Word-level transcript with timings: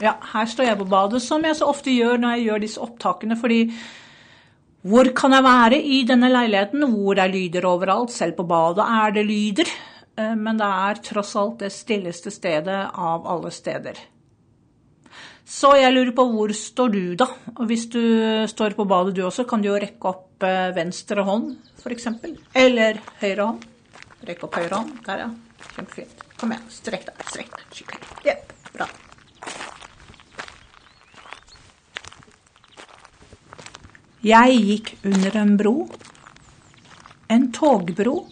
Ja, 0.00 0.14
her 0.32 0.48
står 0.48 0.70
jeg 0.70 0.78
på 0.80 0.88
badet, 0.88 1.20
som 1.22 1.44
jeg 1.44 1.58
så 1.58 1.68
ofte 1.68 1.92
gjør 1.92 2.20
når 2.20 2.36
jeg 2.36 2.46
gjør 2.46 2.62
disse 2.64 2.84
opptakene, 2.84 3.36
fordi 3.36 3.64
hvor 4.88 5.10
kan 5.12 5.36
jeg 5.36 5.44
være 5.44 5.76
i 5.76 5.98
denne 6.08 6.30
leiligheten 6.32 6.86
hvor 6.88 7.18
det 7.18 7.26
er 7.26 7.34
lyder 7.34 7.66
overalt? 7.68 8.14
Selv 8.14 8.38
på 8.38 8.46
badet 8.48 8.86
er 8.86 9.12
det 9.12 9.26
lyder, 9.28 9.68
eh, 10.16 10.32
men 10.38 10.56
det 10.60 10.70
er 10.86 11.02
tross 11.04 11.34
alt 11.36 11.60
det 11.60 11.68
stilleste 11.74 12.32
stedet 12.32 12.78
av 12.88 13.28
alle 13.28 13.52
steder. 13.52 14.00
Så 15.50 15.74
jeg 15.76 15.92
lurer 15.92 16.14
på 16.16 16.24
hvor 16.30 16.52
står 16.54 16.94
du, 16.94 17.02
da? 17.18 17.26
Og 17.58 17.66
hvis 17.68 17.88
du 17.92 18.00
står 18.48 18.78
på 18.78 18.86
badet 18.88 19.16
du 19.18 19.24
også, 19.26 19.44
kan 19.50 19.60
du 19.60 19.68
jo 19.68 19.76
rekke 19.82 20.12
opp 20.14 20.46
eh, 20.48 20.70
venstre 20.76 21.26
hånd, 21.28 21.52
f.eks. 21.82 22.08
Eller 22.56 23.02
høyre 23.20 23.50
hånd. 23.50 23.68
Rekk 24.30 24.48
opp 24.48 24.60
høyre 24.60 24.80
hånd. 24.80 24.96
Der, 25.04 25.26
ja. 25.26 25.30
Kjempefint. 25.74 26.26
Kom 26.40 26.54
igjen. 26.54 26.66
Strekk 26.72 27.08
deg. 27.10 27.22
Strekk 27.28 27.54
deg. 27.56 27.70
Skikkelig. 27.76 28.12
Ja, 28.30 28.38
bra. 28.72 28.88
Jeg 34.20 34.56
gikk 34.60 34.88
under 35.08 35.36
en 35.40 35.54
bro. 35.56 35.88
En 37.32 37.46
togbro. 37.56 38.26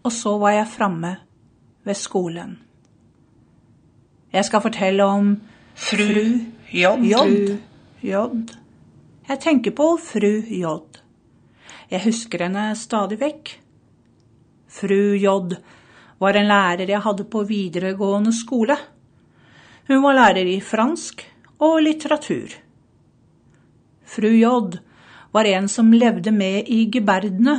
Og 0.00 0.12
så 0.12 0.32
var 0.40 0.54
jeg 0.56 0.70
framme 0.72 1.10
ved 1.84 1.98
skolen. 2.00 2.54
Jeg 4.32 4.48
skal 4.48 4.64
fortelle 4.64 5.04
om 5.04 5.34
fru 5.76 6.08
J. 6.72 6.88
J. 7.04 7.20
J. 8.00 8.24
Jeg 9.28 9.40
tenker 9.44 9.76
på 9.76 9.90
fru 10.00 10.32
J. 10.40 10.72
Jeg 11.92 12.04
husker 12.08 12.46
henne 12.46 12.70
stadig 12.72 13.20
vekk. 13.20 13.54
Fru 14.72 15.12
J 15.20 15.36
var 16.16 16.40
en 16.40 16.48
lærer 16.48 16.88
jeg 16.88 17.04
hadde 17.04 17.28
på 17.28 17.44
videregående 17.44 18.32
skole. 18.32 18.80
Hun 19.92 20.00
var 20.00 20.16
lærer 20.16 20.48
i 20.48 20.60
fransk 20.64 21.26
og 21.60 21.82
litteratur. 21.84 22.62
Fru 24.12 24.28
J 24.28 24.48
var 25.32 25.44
en 25.44 25.68
som 25.68 25.92
levde 25.92 26.32
med 26.36 26.68
i 26.68 26.84
geberdene 26.92 27.54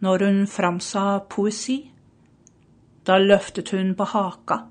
når 0.00 0.24
hun 0.24 0.38
framsa 0.48 1.18
poesi. 1.28 1.82
Da 3.04 3.18
løftet 3.20 3.74
hun 3.76 3.90
på 3.98 4.06
haka, 4.08 4.62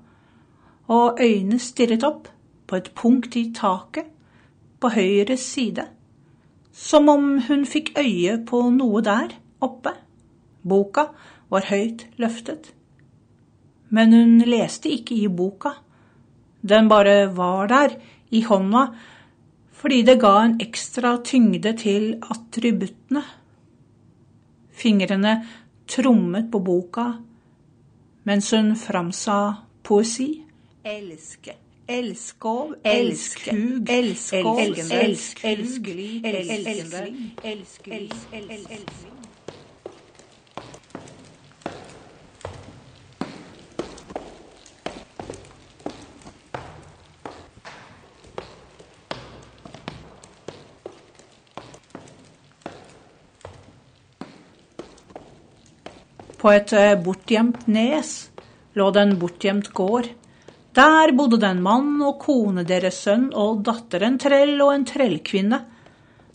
og 0.90 1.20
øynene 1.22 1.60
stirret 1.62 2.02
opp 2.08 2.26
på 2.66 2.80
et 2.80 2.90
punkt 2.98 3.36
i 3.38 3.44
taket 3.54 4.10
på 4.82 4.90
høyre 4.96 5.36
side, 5.38 5.86
som 6.72 7.08
om 7.12 7.38
hun 7.46 7.62
fikk 7.70 7.94
øye 8.02 8.40
på 8.48 8.64
noe 8.74 9.04
der 9.06 9.36
oppe. 9.62 9.94
Boka 10.66 11.06
var 11.54 11.70
høyt 11.70 12.08
løftet. 12.18 12.72
Men 13.94 14.10
hun 14.16 14.38
leste 14.48 14.90
ikke 14.90 15.14
i 15.14 15.28
boka. 15.28 15.76
Den 16.66 16.88
bare 16.90 17.28
var 17.36 17.70
der, 17.70 17.98
i 18.30 18.40
hånda, 18.42 18.86
fordi 19.82 20.02
det 20.06 20.20
ga 20.22 20.36
en 20.44 20.60
ekstra 20.62 21.16
tyngde 21.26 21.72
til 21.78 22.12
attributtene. 22.30 23.22
Fingrene 24.78 25.32
trommet 25.90 26.46
på 26.52 26.60
boka 26.62 27.08
mens 28.24 28.52
hun 28.54 28.76
framsa 28.78 29.38
poesi. 29.82 30.28
Elske, 30.86 31.56
elskov, 31.88 32.76
elskug, 32.84 33.90
elskov, 33.90 34.62
elsk, 34.62 35.44
elskelig, 35.44 36.22
elskende, 36.24 37.02
elskelig, 37.44 38.10
elskelig. 38.32 39.31
På 56.42 56.50
et 56.50 56.72
eh, 56.74 56.96
bortgjemt 56.98 57.68
nes 57.70 58.08
lå 58.74 58.88
det 58.90 59.02
en 59.04 59.18
bortgjemt 59.20 59.68
gård. 59.78 60.08
Der 60.74 61.12
bodde 61.14 61.38
det 61.38 61.50
en 61.52 61.60
mann 61.62 62.00
og 62.02 62.16
kone, 62.24 62.64
deres 62.66 62.98
sønn 63.04 63.28
og 63.30 63.60
datter, 63.66 64.02
en 64.02 64.16
trell 64.18 64.56
og 64.64 64.72
en 64.72 64.86
trellkvinne. 64.88 65.60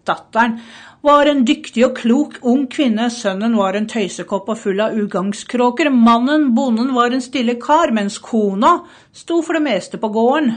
Datteren 0.07 0.59
var 1.03 1.27
en 1.27 1.41
dyktig 1.43 1.83
og 1.89 1.97
klok 1.97 2.37
ung 2.47 2.67
kvinne, 2.71 3.09
sønnen 3.11 3.57
var 3.59 3.75
en 3.75 3.89
tøysekopp 3.89 4.47
og 4.53 4.59
full 4.61 4.79
av 4.85 4.95
ugagnskråker, 4.95 5.89
mannen, 5.91 6.53
bonden, 6.55 6.93
var 6.95 7.11
en 7.11 7.25
stille 7.25 7.57
kar, 7.59 7.91
mens 7.91 8.21
kona 8.23 8.77
sto 9.11 9.41
for 9.41 9.59
det 9.59 9.65
meste 9.65 9.99
på 9.99 10.11
gården. 10.13 10.53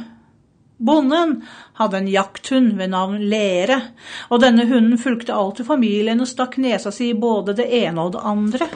Bonden 0.81 1.41
hadde 1.81 1.99
en 1.99 2.13
jakthund 2.13 2.77
ved 2.79 2.95
navn 2.95 3.19
Lere, 3.33 3.81
og 4.31 4.45
denne 4.45 4.69
hunden 4.71 5.01
fulgte 5.01 5.35
alltid 5.35 5.67
familien 5.69 6.23
og 6.23 6.31
stakk 6.31 6.57
nesa 6.63 6.95
si 6.95 7.11
i 7.11 7.19
både 7.19 7.59
det 7.59 7.67
ene 7.83 8.07
og 8.07 8.15
det 8.15 8.25
andre. 8.31 8.71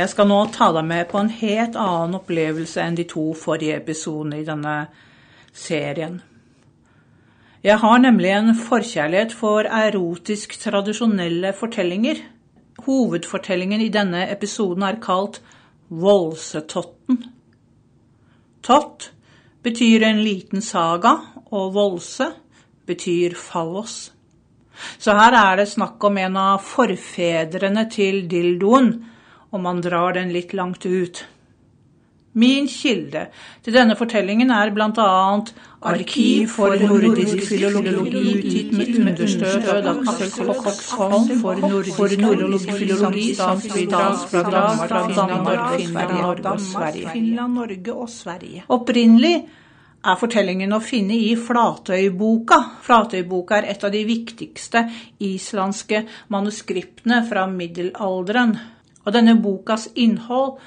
Jeg 0.00 0.08
skal 0.14 0.30
nå 0.30 0.38
ta 0.54 0.70
deg 0.72 0.86
med 0.88 1.08
på 1.10 1.18
en 1.20 1.28
helt 1.42 1.74
annen 1.76 2.16
opplevelse 2.16 2.80
enn 2.80 2.94
de 2.96 3.04
to 3.08 3.34
forrige 3.36 3.76
episodene 3.82 4.38
i 4.40 4.46
denne 4.46 4.74
serien. 5.52 6.22
Jeg 7.60 7.76
har 7.82 7.98
nemlig 8.00 8.30
en 8.32 8.54
forkjærlighet 8.56 9.34
for 9.36 9.68
erotisk 9.68 10.56
tradisjonelle 10.62 11.52
fortellinger. 11.52 12.22
Hovedfortellingen 12.86 13.84
i 13.84 13.90
denne 13.92 14.24
episoden 14.32 14.86
er 14.88 15.02
kalt 15.04 15.42
Volsetotten. 15.90 17.20
Tott 18.64 19.10
betyr 19.60 20.06
en 20.08 20.24
liten 20.24 20.64
saga, 20.64 21.16
og 21.52 21.74
volse 21.76 22.30
betyr 22.88 23.36
fallos. 23.36 24.14
Så 24.96 25.12
her 25.18 25.36
er 25.36 25.60
det 25.60 25.68
snakk 25.74 26.00
om 26.08 26.16
en 26.22 26.40
av 26.40 26.64
forfedrene 26.64 27.84
til 27.92 28.22
dildoen, 28.30 28.94
og 29.50 29.60
man 29.60 29.82
drar 29.84 30.16
den 30.16 30.32
litt 30.34 30.54
langt 30.54 30.86
ut. 30.86 31.24
Min 32.32 32.68
kilde 32.70 33.24
til 33.64 33.74
denne 33.74 33.96
fortellingen 33.98 34.52
er 34.54 34.70
bl.a. 34.70 35.06
Arkiv 35.90 36.52
for 36.52 36.76
nordisk 36.78 37.40
filologi 37.48 38.20
utgitt 38.36 38.70
med 38.76 38.92
understøt 39.00 39.66
av 39.72 39.88
Aksel 40.12 40.52
Koksholm 40.60 41.26
for 41.40 41.58
nordisk 41.64 42.70
filologi 42.78 43.32
samt 43.34 43.66
bidragsbidrag 43.74 44.84
fra 44.84 45.02
Danmark, 45.16 45.74
Finland. 45.80 47.10
Finland, 47.10 47.54
Norge 47.58 47.96
og 47.96 48.08
Sverige. 48.14 48.62
Opprinnelig 48.70 49.34
er 50.00 50.20
fortellingen 50.20 50.72
å 50.72 50.84
finne 50.84 51.18
i 51.18 51.34
Flatøyboka. 51.34 52.60
Flatøyboka 52.86 53.58
er 53.58 53.72
et 53.74 53.82
av 53.84 53.90
de 53.90 54.06
viktigste 54.06 54.86
islandske 55.18 56.06
manuskriptene 56.30 57.24
fra 57.26 57.48
middelalderen 57.50 58.54
og 59.04 59.12
denne 59.16 59.36
bokas 59.40 59.88
innhold 59.94 60.58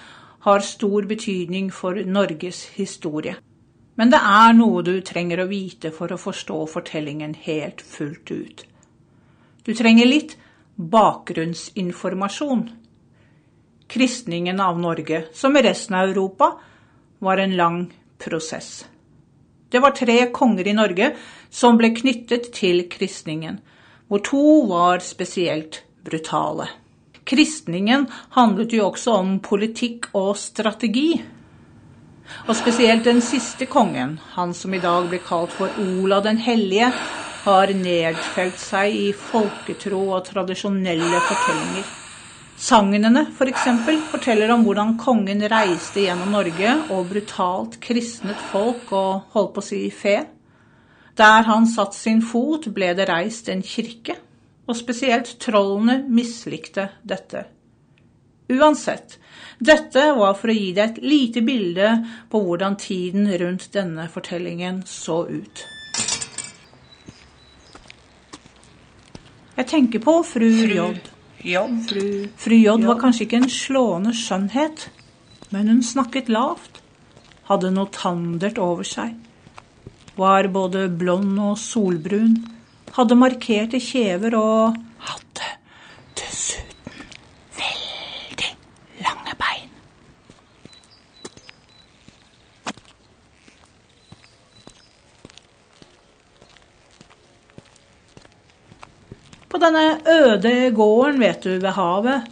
har 0.44 0.60
stor 0.66 1.08
betydning 1.08 1.72
for 1.72 1.96
Norges 2.06 2.66
historie. 2.76 3.36
Men 3.96 4.10
det 4.10 4.20
er 4.20 4.56
noe 4.58 4.82
du 4.84 4.96
trenger 5.06 5.44
å 5.44 5.50
vite 5.50 5.92
for 5.94 6.12
å 6.12 6.20
forstå 6.20 6.60
fortellingen 6.72 7.36
helt 7.46 7.82
fullt 7.86 8.32
ut. 8.32 8.64
Du 9.64 9.74
trenger 9.78 10.10
litt 10.10 10.38
bakgrunnsinformasjon. 10.76 12.64
Kristningen 13.88 14.60
av 14.60 14.80
Norge, 14.82 15.28
som 15.34 15.56
i 15.56 15.62
resten 15.62 15.96
av 15.96 16.10
Europa, 16.10 16.50
var 17.20 17.38
en 17.38 17.56
lang 17.56 17.80
prosess. 18.18 18.86
Det 19.70 19.80
var 19.80 19.96
tre 19.98 20.32
konger 20.34 20.68
i 20.68 20.76
Norge 20.78 21.14
som 21.50 21.78
ble 21.78 21.94
knyttet 21.96 22.52
til 22.54 22.88
kristningen, 22.90 23.60
hvor 24.10 24.22
to 24.26 24.44
var 24.70 25.02
spesielt 25.06 25.84
brutale. 26.06 26.68
Kristningen 27.34 28.04
handlet 28.36 28.76
jo 28.76 28.92
også 28.92 29.16
om 29.18 29.30
politikk 29.42 30.12
og 30.14 30.36
strategi. 30.38 31.16
Og 32.46 32.54
spesielt 32.54 33.08
den 33.08 33.24
siste 33.26 33.66
kongen, 33.66 34.20
han 34.36 34.52
som 34.54 34.74
i 34.78 34.82
dag 34.84 35.08
blir 35.10 35.24
kalt 35.26 35.56
for 35.58 35.74
Olav 35.82 36.22
den 36.28 36.38
hellige, 36.38 36.92
har 37.44 37.74
nedfelt 37.74 38.60
seg 38.62 38.94
i 38.94 39.08
folketro 39.18 40.04
og 40.14 40.28
tradisjonelle 40.28 41.22
fortellinger. 41.26 41.88
Sagnene 42.68 43.24
f.eks. 43.24 43.40
For 43.40 43.50
eksempel, 43.50 43.98
forteller 44.12 44.54
om 44.54 44.68
hvordan 44.68 44.94
kongen 45.02 45.42
reiste 45.50 46.04
gjennom 46.06 46.36
Norge 46.38 46.76
og 46.94 47.10
brutalt 47.16 47.80
kristnet 47.82 48.46
folk 48.52 48.94
og 48.94 49.34
holdt 49.34 49.56
på 49.56 49.64
å 49.64 49.68
si 49.72 49.82
fe. 49.90 50.20
Der 51.18 51.50
han 51.50 51.66
satte 51.66 51.98
sin 51.98 52.22
fot, 52.22 52.70
ble 52.78 52.94
det 52.94 53.10
reist 53.10 53.50
en 53.50 53.66
kirke 53.66 54.20
og 54.68 54.78
spesielt 54.78 55.36
trollene 55.44 56.00
mislikte 56.08 56.90
dette. 57.04 57.46
Uansett, 58.54 59.18
dette 59.60 60.10
var 60.18 60.36
for 60.36 60.52
å 60.52 60.56
gi 60.56 60.72
deg 60.76 60.98
et 60.98 61.04
lite 61.04 61.44
bilde 61.46 61.90
på 62.32 62.42
hvordan 62.44 62.76
tiden 62.80 63.30
rundt 63.40 63.70
denne 63.76 64.10
fortellingen 64.12 64.84
så 64.88 65.24
ut. 65.28 65.64
Jeg 69.54 69.70
tenker 69.70 70.02
på 70.02 70.16
fru 70.26 70.48
J. 70.50 70.88
J. 71.44 71.60
Fru, 71.88 72.06
Fru 72.40 72.56
J 72.58 72.78
var 72.88 73.00
kanskje 73.02 73.28
ikke 73.28 73.42
en 73.44 73.52
slående 73.52 74.14
skjønnhet, 74.18 74.88
men 75.54 75.70
hun 75.70 75.84
snakket 75.86 76.32
lavt, 76.32 76.82
hadde 77.50 77.72
noe 77.76 77.92
tandert 77.94 78.58
over 78.58 78.88
seg, 78.88 79.14
var 80.18 80.48
både 80.54 80.88
blond 80.90 81.38
og 81.42 81.58
solbrun, 81.60 82.40
hadde 82.94 83.18
markerte 83.18 83.80
kjever 83.82 84.36
og 84.38 84.76
hadde 85.08 85.50
dessuten 86.20 87.08
veldig 87.58 88.52
lange 89.02 89.34
bein. 89.40 89.72
På 99.50 99.62
denne 99.62 99.84
øde 100.10 100.56
gården, 100.78 101.20
vet 101.22 101.44
du, 101.44 101.52
ved 101.58 101.74
havet, 101.74 102.32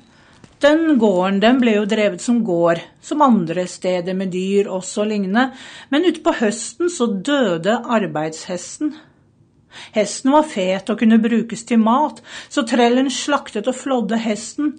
den 0.61 0.99
gården 1.01 1.39
den 1.41 1.57
ble 1.61 1.79
jo 1.79 1.85
drevet 1.89 2.21
som 2.21 2.43
gård, 2.45 2.83
som 3.01 3.23
andre 3.25 3.65
steder 3.65 4.13
med 4.13 4.29
dyr 4.33 4.69
også 4.69 5.07
lignende, 5.09 5.47
men 5.89 6.05
utpå 6.05 6.35
høsten 6.37 6.91
så 6.93 7.07
døde 7.25 7.79
arbeidshesten. 7.81 8.93
Hesten 9.95 10.33
var 10.35 10.47
fet 10.47 10.89
og 10.91 11.01
kunne 11.01 11.21
brukes 11.21 11.65
til 11.67 11.81
mat, 11.81 12.21
så 12.49 12.65
trellen 12.67 13.11
slaktet 13.13 13.69
og 13.71 13.77
flådde 13.77 14.19
hesten. 14.21 14.73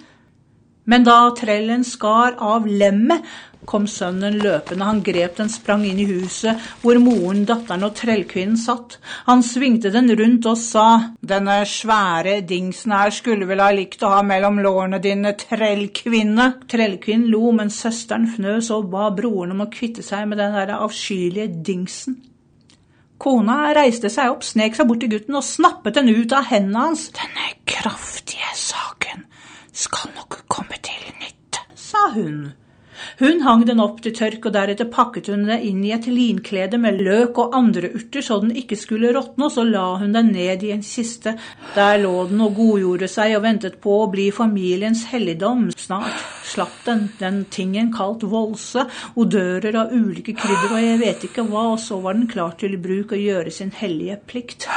Men 0.85 1.05
da 1.07 1.31
trellen 1.39 1.85
skar 1.87 2.35
av 2.43 2.67
lemmet, 2.67 3.23
kom 3.65 3.85
sønnen 3.87 4.41
løpende. 4.43 4.87
Han 4.89 5.03
grep 5.07 5.37
den, 5.39 5.51
sprang 5.53 5.85
inn 5.87 6.01
i 6.03 6.07
huset 6.09 6.59
hvor 6.83 6.99
moren, 6.99 7.45
datteren 7.47 7.87
og 7.87 7.95
trellkvinnen 7.99 8.59
satt. 8.59 8.97
Han 9.29 9.45
svingte 9.47 9.93
den 9.95 10.11
rundt 10.19 10.49
og 10.51 10.59
sa, 10.59 10.87
denne 11.23 11.61
svære 11.69 12.41
dingsen 12.49 12.97
her 12.97 13.15
skulle 13.15 13.47
vel 13.47 13.63
ha 13.63 13.71
likt 13.75 14.03
å 14.03 14.11
ha 14.17 14.25
mellom 14.27 14.59
lårene 14.65 14.99
dine, 15.05 15.37
trellkvinne. 15.39 16.49
Trellkvinnen 16.73 17.31
lo, 17.31 17.53
men 17.55 17.71
søsteren 17.71 18.27
fnøs 18.35 18.73
og 18.75 18.91
ba 18.91 19.13
broren 19.15 19.55
om 19.55 19.65
å 19.67 19.71
kvitte 19.71 20.03
seg 20.03 20.27
med 20.27 20.43
den 20.43 20.59
der 20.59 20.75
avskyelige 20.81 21.53
dingsen. 21.71 22.19
Kona 23.23 23.71
reiste 23.77 24.11
seg 24.11 24.33
opp, 24.33 24.43
snek 24.43 24.75
seg 24.75 24.89
bort 24.89 24.99
til 25.05 25.13
gutten 25.13 25.37
og 25.39 25.45
snappet 25.47 25.95
den 25.95 26.11
ut 26.11 26.33
av 26.35 26.49
hendene 26.51 26.89
hans. 26.89 27.05
Denne 27.15 27.53
kraftige 27.71 28.51
saken 28.59 29.23
skal 29.85 30.11
nok 30.17 30.41
komme 30.51 30.81
til 30.83 31.07
nytte, 31.21 31.63
sa 31.79 32.09
hun. 32.17 32.51
Hun 33.19 33.43
hang 33.45 33.65
den 33.69 33.81
opp 33.83 34.01
til 34.05 34.15
tørk, 34.17 34.47
og 34.49 34.55
deretter 34.55 34.89
pakket 34.93 35.29
hun 35.33 35.45
det 35.49 35.59
inn 35.69 35.83
i 35.85 35.93
et 35.95 36.09
linklede 36.09 36.81
med 36.81 37.01
løk 37.05 37.39
og 37.43 37.57
andre 37.59 37.91
urter 37.93 38.25
så 38.25 38.39
den 38.43 38.55
ikke 38.57 38.79
skulle 38.81 39.13
råtne, 39.13 39.49
og 39.49 39.53
så 39.53 39.67
la 39.69 39.85
hun 40.01 40.17
den 40.17 40.33
ned 40.33 40.65
i 40.65 40.73
en 40.75 40.85
kiste. 40.87 41.37
Der 41.77 42.01
lå 42.03 42.15
den 42.31 42.41
og 42.45 42.57
godgjorde 42.57 43.11
seg 43.11 43.37
og 43.37 43.45
ventet 43.47 43.79
på 43.85 43.99
å 44.03 44.11
bli 44.13 44.31
familiens 44.35 45.05
helligdom. 45.13 45.69
Snart 45.77 46.25
slapp 46.53 46.85
den, 46.87 47.09
den 47.21 47.45
tingen 47.53 47.93
kalt 47.95 48.25
volse, 48.29 48.87
odører 49.17 49.83
av 49.85 49.93
ulike 49.93 50.37
krydder 50.39 50.73
og 50.73 50.85
jeg 50.85 51.01
vet 51.03 51.27
ikke 51.29 51.47
hva, 51.49 51.73
og 51.75 51.81
så 51.81 52.01
var 52.03 52.19
den 52.19 52.31
klar 52.31 52.57
til 52.61 52.79
bruk 52.81 53.17
og 53.17 53.27
gjøre 53.27 53.53
sin 53.53 53.75
hellige 53.77 54.21
plikt. 54.27 54.69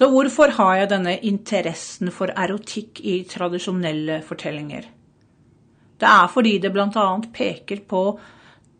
Så 0.00 0.06
hvorfor 0.08 0.54
har 0.56 0.76
jeg 0.78 0.88
denne 0.94 1.12
interessen 1.28 2.08
for 2.08 2.32
erotikk 2.32 3.02
i 3.04 3.18
tradisjonelle 3.28 4.22
fortellinger? 4.24 4.86
Det 6.00 6.08
er 6.08 6.30
fordi 6.32 6.54
det 6.62 6.70
bl.a. 6.72 7.04
peker 7.36 7.82
på 7.84 8.00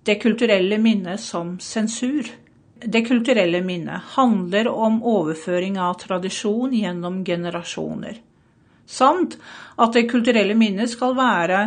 det 0.09 0.17
kulturelle 0.23 0.79
minnet 0.81 1.21
som 1.21 1.59
sensur. 1.61 2.25
Det 2.81 3.05
kulturelle 3.05 3.61
minnet 3.61 4.15
handler 4.17 4.73
om 4.73 5.03
overføring 5.05 5.77
av 5.77 5.99
tradisjon 6.01 6.73
gjennom 6.73 7.21
generasjoner, 7.29 8.17
samt 8.89 9.37
at 9.77 9.93
det 9.93 10.09
kulturelle 10.09 10.57
minnet 10.57 10.89
skal 10.89 11.13
være 11.21 11.67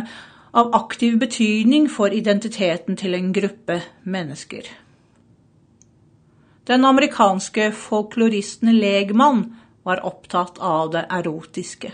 av 0.50 0.74
aktiv 0.82 1.20
betydning 1.22 1.86
for 1.86 2.10
identiteten 2.10 2.98
til 2.98 3.14
en 3.14 3.30
gruppe 3.38 3.84
mennesker. 4.02 4.66
Den 6.66 6.84
amerikanske 6.84 7.72
folkloristen 7.72 8.72
Legmann 8.72 9.56
var 9.82 10.00
opptatt 10.06 10.58
av 10.58 10.90
det 10.90 11.02
erotiske. 11.10 11.90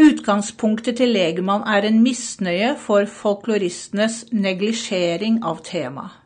Utgangspunktet 0.00 0.96
til 0.96 1.12
Legmann 1.12 1.66
er 1.68 1.84
en 1.84 2.00
misnøye 2.02 2.70
for 2.80 3.04
folkloristenes 3.04 4.24
neglisjering 4.32 5.42
av 5.44 5.60
temaet. 5.66 6.16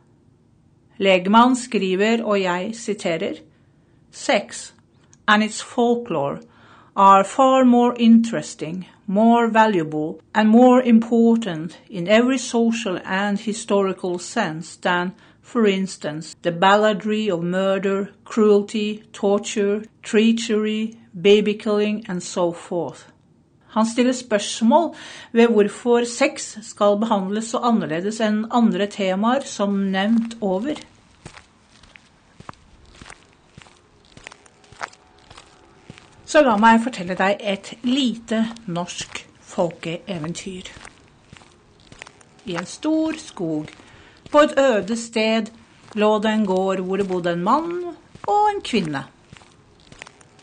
Legmann 0.99 1.55
skriver, 1.55 2.23
og 2.23 2.39
jeg 2.41 2.71
siterer, 2.75 3.35
Sex 4.11 4.73
and 5.27 5.43
its 5.43 5.61
folklore 5.61 6.39
are 6.95 7.23
far 7.23 7.63
more 7.63 7.95
interesting, 7.99 8.87
more 9.05 9.47
valuable, 9.47 10.19
and 10.33 10.49
more 10.49 10.81
important 10.81 11.77
in 11.89 12.07
every 12.07 12.37
social 12.37 12.99
and 13.05 13.39
historical 13.39 14.19
sense 14.19 14.77
than 14.77 15.11
for 15.49 15.65
instance, 15.65 16.35
the 16.43 16.51
balladry 16.51 17.27
of 17.27 17.41
murder, 17.41 18.11
cruelty, 18.23 19.03
torture, 19.11 19.83
treachery, 20.03 20.95
babykilling 21.19 22.05
and 22.07 22.21
so 22.21 22.51
forth. 22.53 23.07
Han 23.69 23.85
stiller 23.85 24.13
spørsmål 24.13 24.95
ved 25.31 25.47
hvorfor 25.47 26.03
sex 26.05 26.57
skal 26.61 26.99
behandles 27.01 27.49
så 27.49 27.63
annerledes 27.65 28.21
enn 28.21 28.45
andre 28.51 28.87
temaer, 28.87 29.41
som 29.45 29.73
nevnt 29.89 30.37
over. 30.41 30.77
Så 36.25 36.45
la 36.45 36.57
meg 36.61 36.81
fortelle 36.85 37.17
deg 37.17 37.41
et 37.41 37.73
lite 37.81 38.45
norsk 38.67 39.25
folkeeventyr. 39.41 40.69
I 42.45 42.57
en 42.61 42.69
stor 42.69 43.17
skog 43.17 43.79
på 44.31 44.43
et 44.45 44.55
øde 44.59 44.97
sted 44.97 45.49
lå 45.97 46.11
det 46.21 46.31
en 46.31 46.45
gård 46.45 46.83
hvor 46.85 47.01
det 47.01 47.07
bodde 47.09 47.33
en 47.33 47.43
mann 47.43 47.71
og 48.27 48.49
en 48.51 48.61
kvinne. 48.65 49.03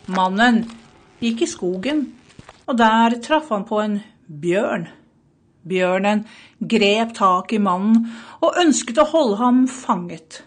Mannen 0.07 0.63
gikk 1.23 1.43
i 1.43 1.51
skogen, 1.51 2.05
og 2.67 2.79
der 2.79 3.19
traff 3.23 3.51
han 3.55 3.67
på 3.67 3.81
en 3.83 4.01
bjørn. 4.27 4.89
Bjørnen 5.67 6.25
grep 6.59 7.15
tak 7.15 7.53
i 7.53 7.63
mannen 7.63 8.07
og 8.41 8.59
ønsket 8.63 9.01
å 9.03 9.09
holde 9.11 9.41
ham 9.41 9.65
fanget. 9.71 10.43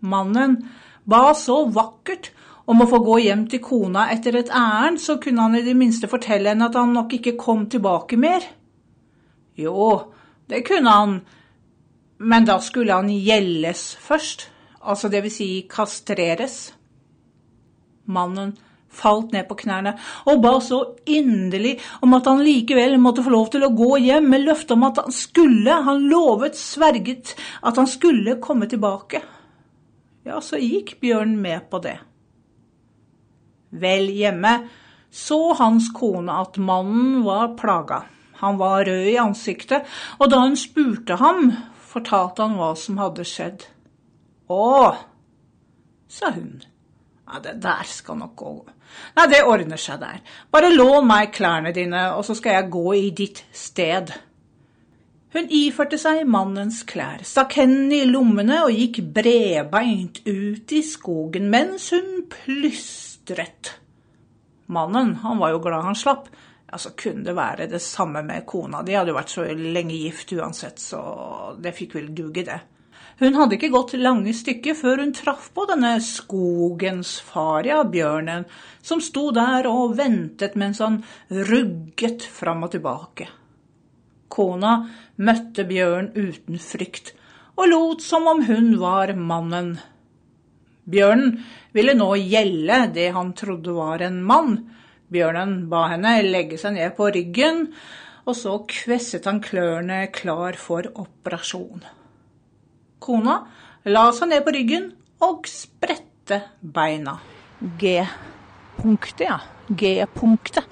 Mannen 0.00 0.62
ba 1.04 1.30
så 1.36 1.62
vakkert 1.72 2.30
om 2.66 2.82
å 2.82 2.88
få 2.90 3.00
gå 3.04 3.18
hjem 3.26 3.44
til 3.50 3.62
kona 3.62 4.08
etter 4.12 4.40
et 4.40 4.50
ærend, 4.50 4.98
så 5.00 5.20
kunne 5.22 5.44
han 5.44 5.56
i 5.58 5.64
det 5.64 5.76
minste 5.78 6.10
fortelle 6.10 6.50
henne 6.50 6.66
at 6.66 6.78
han 6.78 6.94
nok 6.96 7.14
ikke 7.18 7.36
kom 7.38 7.66
tilbake 7.70 8.18
mer. 8.18 8.42
Jo, 9.56 9.92
det 10.50 10.64
kunne 10.66 10.92
han, 10.92 11.14
men 12.18 12.46
da 12.48 12.58
skulle 12.64 12.94
han 12.96 13.10
gjeldes 13.10 13.94
først, 14.00 14.48
altså 14.80 15.10
det 15.12 15.22
vil 15.26 15.34
si 15.34 15.48
kastreres. 15.70 16.72
Mannen 18.06 18.54
falt 18.96 19.34
ned 19.34 19.44
på 19.48 19.58
knærne 19.60 19.92
og 20.30 20.40
ba 20.44 20.54
så 20.64 20.78
inderlig 21.10 21.74
om 22.04 22.14
at 22.16 22.28
han 22.30 22.40
likevel 22.46 22.96
måtte 23.02 23.24
få 23.26 23.32
lov 23.34 23.50
til 23.52 23.66
å 23.66 23.74
gå 23.76 23.90
hjem 24.06 24.30
med 24.32 24.46
løfte 24.46 24.76
om 24.76 24.86
at 24.88 25.02
han 25.02 25.12
skulle, 25.12 25.80
han 25.88 26.06
lovet, 26.08 26.56
sverget, 26.56 27.34
at 27.60 27.76
han 27.76 27.90
skulle 27.90 28.38
komme 28.40 28.70
tilbake. 28.70 29.20
Ja, 30.26 30.40
så 30.40 30.58
gikk 30.58 30.96
bjørnen 31.02 31.36
med 31.42 31.68
på 31.70 31.82
det. 31.84 31.98
Vel 33.76 34.08
hjemme 34.14 34.56
så 35.12 35.52
hans 35.58 35.90
kone 35.94 36.40
at 36.42 36.58
mannen 36.58 37.22
var 37.26 37.54
plaga. 37.58 38.02
Han 38.40 38.58
var 38.60 38.84
rød 38.84 39.06
i 39.12 39.16
ansiktet, 39.20 39.86
og 40.20 40.28
da 40.32 40.42
hun 40.42 40.56
spurte 40.60 41.16
ham 41.20 41.52
fortalte 41.96 42.44
han 42.44 42.56
hva 42.60 42.70
som 42.78 43.00
hadde 43.00 43.26
skjedd. 43.26 43.66
Å, 44.52 44.94
sa 46.12 46.32
hun. 46.36 46.60
Ja, 47.26 47.40
det 47.42 47.56
der 47.64 47.88
skal 47.90 48.20
nok 48.20 48.36
gå. 48.38 48.52
Nei, 49.16 49.26
det 49.32 49.42
ordner 49.48 49.80
seg 49.80 49.98
der. 50.04 50.20
Bare 50.54 50.70
lån 50.70 51.08
meg 51.08 51.32
klærne 51.34 51.72
dine, 51.74 52.12
og 52.14 52.22
så 52.28 52.36
skal 52.38 52.60
jeg 52.60 52.72
gå 52.76 52.86
i 52.94 53.08
ditt 53.16 53.42
sted. 53.56 54.12
Hun 55.34 55.50
iførte 55.52 55.98
seg 56.00 56.22
mannens 56.30 56.84
klær, 56.88 57.24
stakk 57.26 57.58
hendene 57.58 57.98
i 57.98 58.08
lommene 58.08 58.62
og 58.64 58.72
gikk 58.72 59.02
bredbeint 59.16 60.22
ut 60.24 60.72
i 60.72 60.80
skogen 60.86 61.50
mens 61.52 61.90
hun 61.92 62.22
plystret. 62.32 63.74
Mannen, 64.72 65.16
han 65.22 65.42
var 65.42 65.52
jo 65.52 65.60
glad 65.66 65.84
han 65.84 65.98
slapp, 65.98 66.30
Altså, 66.66 66.90
kunne 66.98 67.22
det 67.22 67.36
være 67.36 67.68
det 67.70 67.82
samme 67.82 68.24
med 68.26 68.46
kona? 68.48 68.82
De 68.82 68.96
hadde 68.96 69.12
jo 69.12 69.18
vært 69.18 69.34
så 69.34 69.44
lenge 69.46 69.94
gift 69.94 70.32
uansett, 70.34 70.82
så 70.82 71.02
det 71.62 71.76
fikk 71.76 71.94
vel 71.98 72.10
duge, 72.14 72.42
det. 72.46 72.58
Hun 73.16 73.36
hadde 73.38 73.56
ikke 73.56 73.72
gått 73.72 73.94
lange 73.96 74.34
stykker 74.36 74.76
før 74.76 75.00
hun 75.00 75.14
traff 75.16 75.48
på 75.56 75.64
denne 75.70 75.94
skogens 76.04 77.14
far, 77.24 77.64
ja, 77.64 77.78
bjørnen, 77.88 78.44
som 78.84 79.00
sto 79.00 79.30
der 79.32 79.68
og 79.70 79.94
ventet 79.96 80.58
mens 80.60 80.82
han 80.84 80.98
rugget 81.30 82.26
fram 82.28 82.66
og 82.66 82.74
tilbake. 82.74 83.30
Kona 84.28 84.74
møtte 85.16 85.64
bjørn 85.64 86.10
uten 86.12 86.60
frykt, 86.60 87.14
og 87.56 87.70
lot 87.70 88.04
som 88.04 88.26
om 88.28 88.42
hun 88.44 88.74
var 88.82 89.14
mannen. 89.16 89.78
Bjørnen 90.84 91.38
ville 91.72 91.96
nå 91.96 92.10
gjelde 92.20 92.82
det 92.94 93.08
han 93.16 93.32
trodde 93.38 93.72
var 93.78 94.04
en 94.04 94.20
mann. 94.28 94.58
Bjørnen 95.12 95.68
ba 95.70 95.84
henne 95.92 96.16
legge 96.26 96.58
seg 96.58 96.74
ned 96.74 96.96
på 96.96 97.08
ryggen, 97.14 97.68
og 98.26 98.34
så 98.34 98.56
kvesset 98.66 99.28
han 99.30 99.38
klørne 99.44 100.06
klar 100.14 100.58
for 100.58 100.88
operasjon. 100.98 101.84
Kona 102.98 103.36
la 103.86 104.06
seg 104.16 104.32
ned 104.32 104.42
på 104.42 104.54
ryggen 104.56 104.88
og 105.22 105.46
spredte 105.46 106.40
beina. 106.60 107.20
G-punktet, 107.78 109.28
ja. 109.28 109.38
G-punktet. 109.70 110.66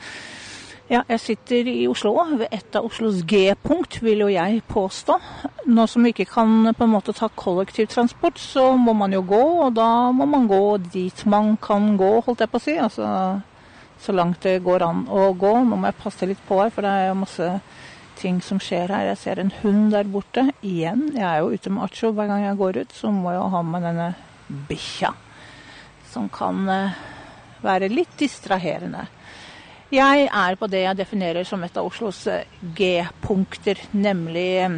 Ja, 0.90 1.00
jeg 1.08 1.20
sitter 1.22 1.68
i 1.70 1.86
Oslo, 1.88 2.12
ved 2.36 2.50
et 2.52 2.76
av 2.76 2.84
Oslos 2.84 3.22
G-punkt, 3.24 4.02
vil 4.04 4.26
jo 4.26 4.28
jeg 4.28 4.60
påstå. 4.68 5.16
Nå 5.72 5.86
som 5.88 6.04
vi 6.04 6.12
ikke 6.12 6.26
kan 6.28 6.74
på 6.76 6.84
en 6.84 6.92
måte 6.92 7.14
ta 7.16 7.30
kollektivtransport, 7.32 8.36
så 8.36 8.66
må 8.76 8.92
man 8.98 9.14
jo 9.16 9.22
gå, 9.24 9.42
og 9.64 9.78
da 9.78 10.10
må 10.12 10.26
man 10.28 10.44
gå 10.50 10.76
dit 10.92 11.24
man 11.24 11.54
kan 11.56 11.94
gå, 11.96 12.18
holdt 12.26 12.44
jeg 12.44 12.52
på 12.52 12.60
å 12.60 12.64
si. 12.66 12.76
Altså 12.76 13.08
så 14.04 14.12
langt 14.12 14.42
det 14.44 14.58
går 14.64 14.84
an 14.84 15.06
å 15.08 15.30
gå. 15.38 15.52
Nå 15.64 15.78
må 15.78 15.88
jeg 15.88 16.00
passe 16.02 16.28
litt 16.28 16.42
på 16.48 16.60
her, 16.60 16.72
for 16.74 16.84
det 16.84 16.92
er 16.92 17.06
jo 17.08 17.18
masse 17.22 17.48
ting 18.18 18.40
som 18.44 18.60
skjer 18.62 18.92
her. 18.92 19.08
Jeg 19.12 19.20
ser 19.22 19.40
en 19.40 19.52
hund 19.62 19.94
der 19.94 20.08
borte. 20.10 20.46
Igjen, 20.64 21.08
jeg 21.16 21.24
er 21.24 21.40
jo 21.40 21.54
ute 21.54 21.72
med 21.72 21.86
Acho 21.86 22.12
hver 22.14 22.28
gang 22.30 22.44
jeg 22.44 22.60
går 22.60 22.80
ut, 22.82 22.94
så 22.94 23.12
må 23.14 23.32
jeg 23.34 23.50
ha 23.54 23.62
med 23.66 23.86
denne 23.88 24.08
bikkja. 24.68 25.12
Som 26.12 26.28
kan 26.32 26.68
eh, 26.70 26.98
være 27.64 27.90
litt 27.92 28.12
distraherende. 28.20 29.06
Jeg 29.94 30.26
er 30.26 30.56
på 30.58 30.68
det 30.70 30.84
jeg 30.84 30.98
definerer 30.98 31.46
som 31.46 31.62
et 31.64 31.76
av 31.80 31.88
Oslos 31.88 32.24
eh, 32.30 32.44
G-punkter, 32.76 33.80
nemlig 33.96 34.50
eh, 34.64 34.76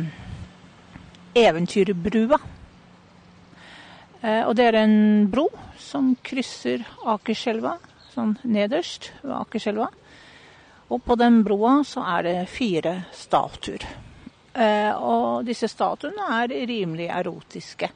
Eventyrbrua. 1.46 2.40
Og 4.26 4.56
det 4.58 4.64
er 4.64 4.78
en 4.80 5.26
bro 5.30 5.44
som 5.78 6.08
krysser 6.24 6.80
Akerselva, 7.06 7.74
sånn 8.16 8.34
nederst 8.48 9.12
ved 9.22 9.36
Akerselva. 9.36 9.90
Og 10.90 11.02
på 11.04 11.16
den 11.18 11.42
broa 11.46 11.80
så 11.86 12.04
er 12.16 12.26
det 12.26 12.34
fire 12.50 12.96
statuer. 13.14 13.84
Og 14.56 15.44
disse 15.44 15.68
statuene 15.68 16.28
er 16.38 16.54
rimelig 16.70 17.08
erotiske. 17.12 17.90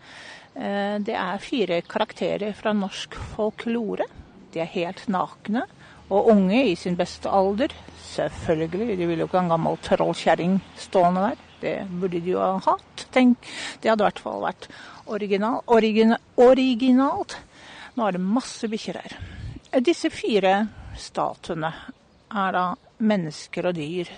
Det 0.53 1.15
er 1.15 1.41
fire 1.41 1.79
karakterer 1.87 2.53
fra 2.59 2.75
norsk 2.77 3.15
folklore. 3.37 4.09
De 4.51 4.61
er 4.61 4.73
helt 4.75 5.07
nakne 5.09 5.63
og 6.11 6.33
unge 6.35 6.65
i 6.73 6.75
sin 6.75 6.99
beste 6.99 7.31
alder. 7.31 7.71
Selvfølgelig, 8.11 8.99
de 8.99 9.07
ville 9.07 9.23
jo 9.23 9.31
ikke 9.31 9.39
ha 9.39 9.45
en 9.47 9.55
gammel 9.55 9.79
trollkjerring 9.87 10.59
stående 10.77 11.29
der. 11.29 11.47
Det 11.61 11.77
burde 11.93 12.19
de 12.25 12.35
jo 12.35 12.43
ha 12.43 12.57
hatt. 12.67 13.07
Tenk, 13.15 13.39
det 13.79 13.93
hadde 13.93 14.03
i 14.03 14.09
hvert 14.09 14.25
fall 14.27 14.43
vært 14.43 14.67
original, 15.07 15.63
origina, 15.71 16.19
originalt. 16.41 17.39
Nå 17.95 18.09
er 18.09 18.19
det 18.19 18.25
masse 18.25 18.67
bikkjer 18.73 18.99
her. 18.99 19.21
Disse 19.71 20.11
fire 20.11 20.67
statuene 20.99 21.69
er 22.35 22.55
da 22.57 22.65
mennesker 23.07 23.69
og 23.71 23.77
dyr 23.77 24.09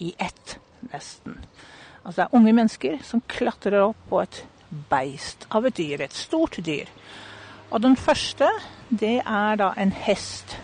i 0.00 0.14
ett, 0.16 0.54
nesten. 0.88 1.36
Altså 2.00 2.22
det 2.22 2.24
er 2.24 2.36
unge 2.38 2.54
mennesker 2.56 3.02
som 3.04 3.20
klatrer 3.28 3.82
opp 3.90 4.00
på 4.08 4.22
et 4.22 4.38
beist 4.88 5.44
av 5.52 5.68
et 5.68 5.76
dyr, 5.76 6.00
et 6.00 6.16
stort 6.16 6.56
dyr. 6.64 6.88
Og 7.68 7.84
den 7.84 7.98
første, 8.00 8.48
det 8.88 9.18
er 9.20 9.60
da 9.60 9.74
en 9.76 9.92
hest 9.92 10.56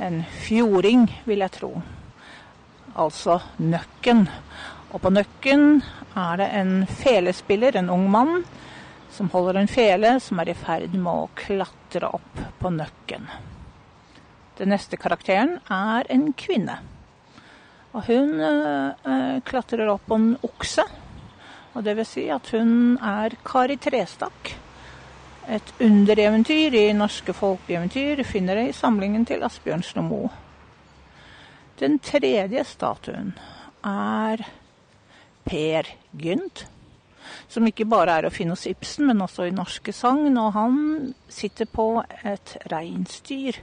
en 0.00 0.22
fjording, 0.46 1.04
vil 1.28 1.44
jeg 1.44 1.52
tro. 1.58 1.72
Altså 2.96 3.42
nøkken. 3.60 4.24
Og 4.94 5.02
på 5.04 5.12
nøkken 5.12 5.82
er 6.16 6.40
det 6.40 6.48
en 6.62 6.86
felespiller, 6.86 7.76
en 7.76 7.92
ung 7.92 8.08
mann, 8.10 8.40
som 9.12 9.28
holder 9.34 9.60
en 9.60 9.68
fele 9.68 10.16
som 10.22 10.40
er 10.40 10.54
i 10.54 10.56
ferd 10.56 10.96
med 10.96 11.12
å 11.12 11.28
klatre 11.36 11.77
opp 11.96 12.40
på 12.58 12.70
nøkken. 12.70 13.26
Den 14.58 14.72
neste 14.74 14.98
karakteren 15.00 15.58
er 15.70 16.06
en 16.10 16.32
kvinne. 16.36 16.78
Og 17.94 18.04
hun 18.06 18.40
eh, 18.42 19.38
klatrer 19.48 19.88
opp 19.88 20.04
på 20.06 20.18
en 20.18 20.32
okse. 20.44 20.84
Og 21.74 21.84
det 21.86 21.94
vil 21.98 22.08
si 22.08 22.26
at 22.30 22.50
hun 22.52 22.98
er 22.98 23.36
Kari 23.46 23.78
Trestakk. 23.80 24.52
Et 25.48 25.74
undereventyr 25.80 26.74
i 26.76 26.86
norske 26.92 27.32
folkeeventyr 27.32 28.20
finner 28.28 28.60
jeg 28.60 28.72
i 28.72 28.76
samlingen 28.76 29.24
til 29.28 29.44
Asbjørnsen 29.46 30.02
og 30.02 30.08
Moe. 30.10 30.32
Den 31.78 32.00
tredje 32.02 32.64
statuen 32.66 33.32
er 33.86 34.42
Per 35.48 35.88
Gynt, 36.18 36.66
som 37.48 37.66
ikke 37.68 37.88
bare 37.88 38.18
er 38.18 38.28
å 38.28 38.32
finne 38.34 38.56
hos 38.56 38.66
Ibsen, 38.70 39.08
men 39.10 39.24
også 39.24 39.48
i 39.48 39.54
norske 39.54 39.94
sagn. 39.94 40.36
Og 40.38 40.52
han 40.56 40.78
sitter 41.32 41.68
på 41.70 41.90
et 42.22 42.56
reinsdyr. 42.72 43.60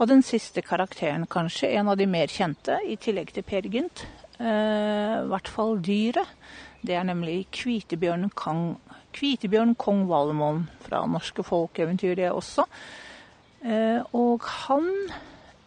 Og 0.00 0.08
den 0.08 0.24
siste 0.24 0.62
karakteren, 0.64 1.28
kanskje 1.28 1.74
en 1.76 1.92
av 1.92 1.98
de 2.00 2.06
mer 2.08 2.32
kjente, 2.32 2.78
i 2.88 2.96
tillegg 2.96 3.34
til 3.36 3.44
Per 3.44 3.68
Gynt, 3.68 4.06
eh, 4.40 5.18
i 5.20 5.28
hvert 5.28 5.48
fall 5.48 5.76
dyret, 5.84 6.36
det 6.80 6.96
er 6.96 7.04
nemlig 7.04 7.44
Kvitebjørn 7.52 8.30
Kang 8.32 8.78
Kvitebjørn 9.16 9.74
kong 9.74 10.04
Valemon 10.10 10.64
fra 10.84 11.02
norske 11.10 11.42
folkeeventyr, 11.46 12.14
det 12.18 12.30
også. 12.30 12.66
Eh, 13.60 13.98
og 14.16 14.46
han 14.46 14.86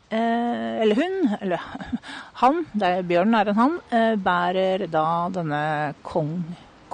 eh, 0.10 0.82
eller 0.82 0.98
hun, 0.98 1.18
eller 1.39 1.65
han, 2.42 2.63
det 2.74 2.89
er 2.89 3.10
bjørnen 3.10 3.38
er 3.38 3.51
en 3.51 3.60
han, 3.60 3.80
eh, 3.94 4.13
bærer 4.15 4.88
da 4.92 5.08
denne 5.34 5.63
kong, 6.08 6.38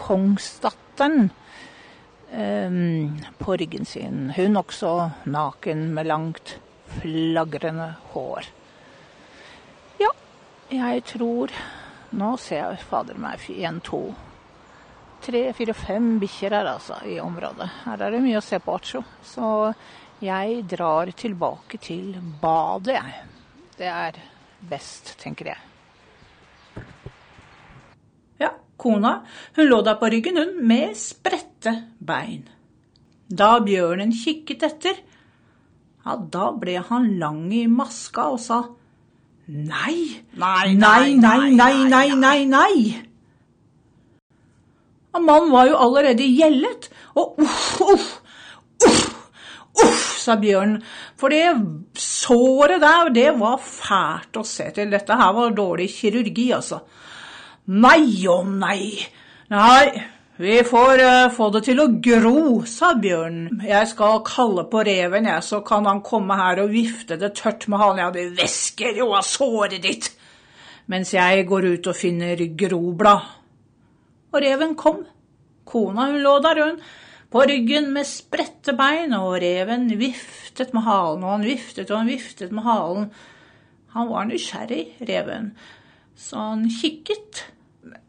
kongsdatteren 0.09 1.29
på 3.39 3.55
ryggen 3.57 3.87
sin. 3.89 4.27
Hun 4.35 4.59
også 4.59 4.93
naken 5.25 5.87
med 5.95 6.09
langt, 6.11 6.57
flagrende 6.99 7.93
hår. 8.13 8.49
Ja, 9.97 10.11
jeg 10.69 11.05
tror 11.09 11.53
Nå 12.09 12.31
ser 12.41 12.63
jeg 12.63 12.85
fader 12.89 13.17
meg 13.21 13.43
igjen 13.53 13.75
to 13.85 14.01
tre, 15.21 15.53
fire, 15.53 15.73
fem 15.73 16.17
bikkjer 16.19 16.55
her 16.55 16.69
altså, 16.73 16.99
i 17.05 17.19
området. 17.19 17.67
Her 17.85 18.05
er 18.05 18.15
det 18.15 18.21
mye 18.23 18.39
å 18.39 18.43
se 18.43 18.59
på, 18.63 18.75
Acho. 18.75 19.03
Så 19.25 19.71
jeg 20.23 20.63
drar 20.69 21.11
tilbake 21.15 21.79
til 21.83 22.15
badet, 22.41 22.95
jeg. 22.97 23.25
Det 23.79 23.89
er 23.91 24.19
best, 24.69 25.13
tenker 25.21 25.53
jeg. 25.53 26.85
Ja, 28.39 28.53
kona, 28.79 29.19
hun 29.57 29.69
lå 29.69 29.81
da 29.86 29.98
på 30.00 30.09
ryggen, 30.12 30.39
hun, 30.39 30.55
med 30.67 30.95
spredte 30.98 31.75
bein. 32.00 32.48
Da 33.29 33.57
bjørnen 33.62 34.15
kikket 34.15 34.65
etter, 34.65 35.03
ja, 36.05 36.15
da 36.17 36.50
ble 36.57 36.79
han 36.88 37.12
lang 37.21 37.43
i 37.53 37.67
maska 37.69 38.31
og 38.33 38.39
sa 38.41 38.63
nei, 39.50 40.24
nei, 40.39 40.74
nei, 40.74 41.13
nei, 41.19 41.53
nei, 41.59 41.75
nei, 41.91 42.09
nei. 42.15 42.41
nei. 42.50 43.05
Og 45.09 45.24
Mannen 45.25 45.51
var 45.51 45.69
jo 45.69 45.77
allerede 45.81 46.25
gjellet, 46.29 46.89
og 47.17 47.39
uff, 47.41 47.81
uff, 47.81 48.09
uff, 48.86 49.05
uff, 49.83 50.03
sa 50.21 50.36
bjørnen. 50.39 50.83
For 51.19 51.33
det 51.33 51.48
såret 51.98 52.81
der, 52.83 53.09
det 53.15 53.31
var 53.39 53.57
fælt 53.63 54.38
å 54.38 54.45
se 54.45 54.69
til. 54.75 54.91
Dette 54.93 55.17
her 55.17 55.33
var 55.36 55.55
dårlig 55.57 55.89
kirurgi, 55.95 56.51
altså. 56.55 56.83
Nei 57.69 58.25
og 58.31 58.47
nei. 58.49 58.95
Nei, 59.53 60.03
vi 60.41 60.59
får 60.65 61.01
uh, 61.05 61.31
få 61.33 61.49
det 61.53 61.63
til 61.67 61.81
å 61.83 61.89
gro, 62.01 62.61
sa 62.65 62.95
bjørnen. 62.97 63.61
Jeg 63.67 63.89
skal 63.91 64.23
kalle 64.25 64.63
på 64.71 64.81
reven, 64.88 65.27
jeg, 65.29 65.45
så 65.45 65.59
kan 65.67 65.85
han 65.89 65.99
komme 66.05 66.38
her 66.39 66.63
og 66.63 66.71
vifte 66.73 67.17
det 67.21 67.35
tørt 67.38 67.67
med 67.69 67.81
halen. 67.81 68.01
Ja, 68.01 68.13
det 68.15 68.31
væsker 68.39 68.97
jo 68.97 69.11
av 69.17 69.27
såret 69.27 69.83
ditt. 69.85 70.09
Mens 70.89 71.13
jeg 71.13 71.45
går 71.49 71.67
ut 71.75 71.91
og 71.91 71.97
finner 71.97 72.41
groblad 72.57 73.35
og 74.29 74.41
reven 74.43 74.75
kom. 74.77 75.03
Kona 75.69 76.07
hun 76.09 76.23
lå 76.23 76.33
der, 76.41 76.63
hun, 76.63 76.79
på 77.29 77.45
ryggen 77.45 77.91
med 77.93 78.07
spredte 78.09 78.73
bein, 78.77 79.13
og 79.17 79.38
reven 79.43 79.88
viftet 79.99 80.73
med 80.73 80.85
halen, 80.88 81.25
og 81.25 81.35
han 81.35 81.45
viftet 81.45 81.91
og 81.91 82.01
han 82.01 82.09
viftet 82.09 82.53
med 82.55 82.65
halen. 82.65 83.07
Han 83.93 84.09
var 84.09 84.27
nysgjerrig, 84.29 84.83
reven, 85.05 85.53
så 86.17 86.51
han 86.51 86.67
kikket. 86.73 87.45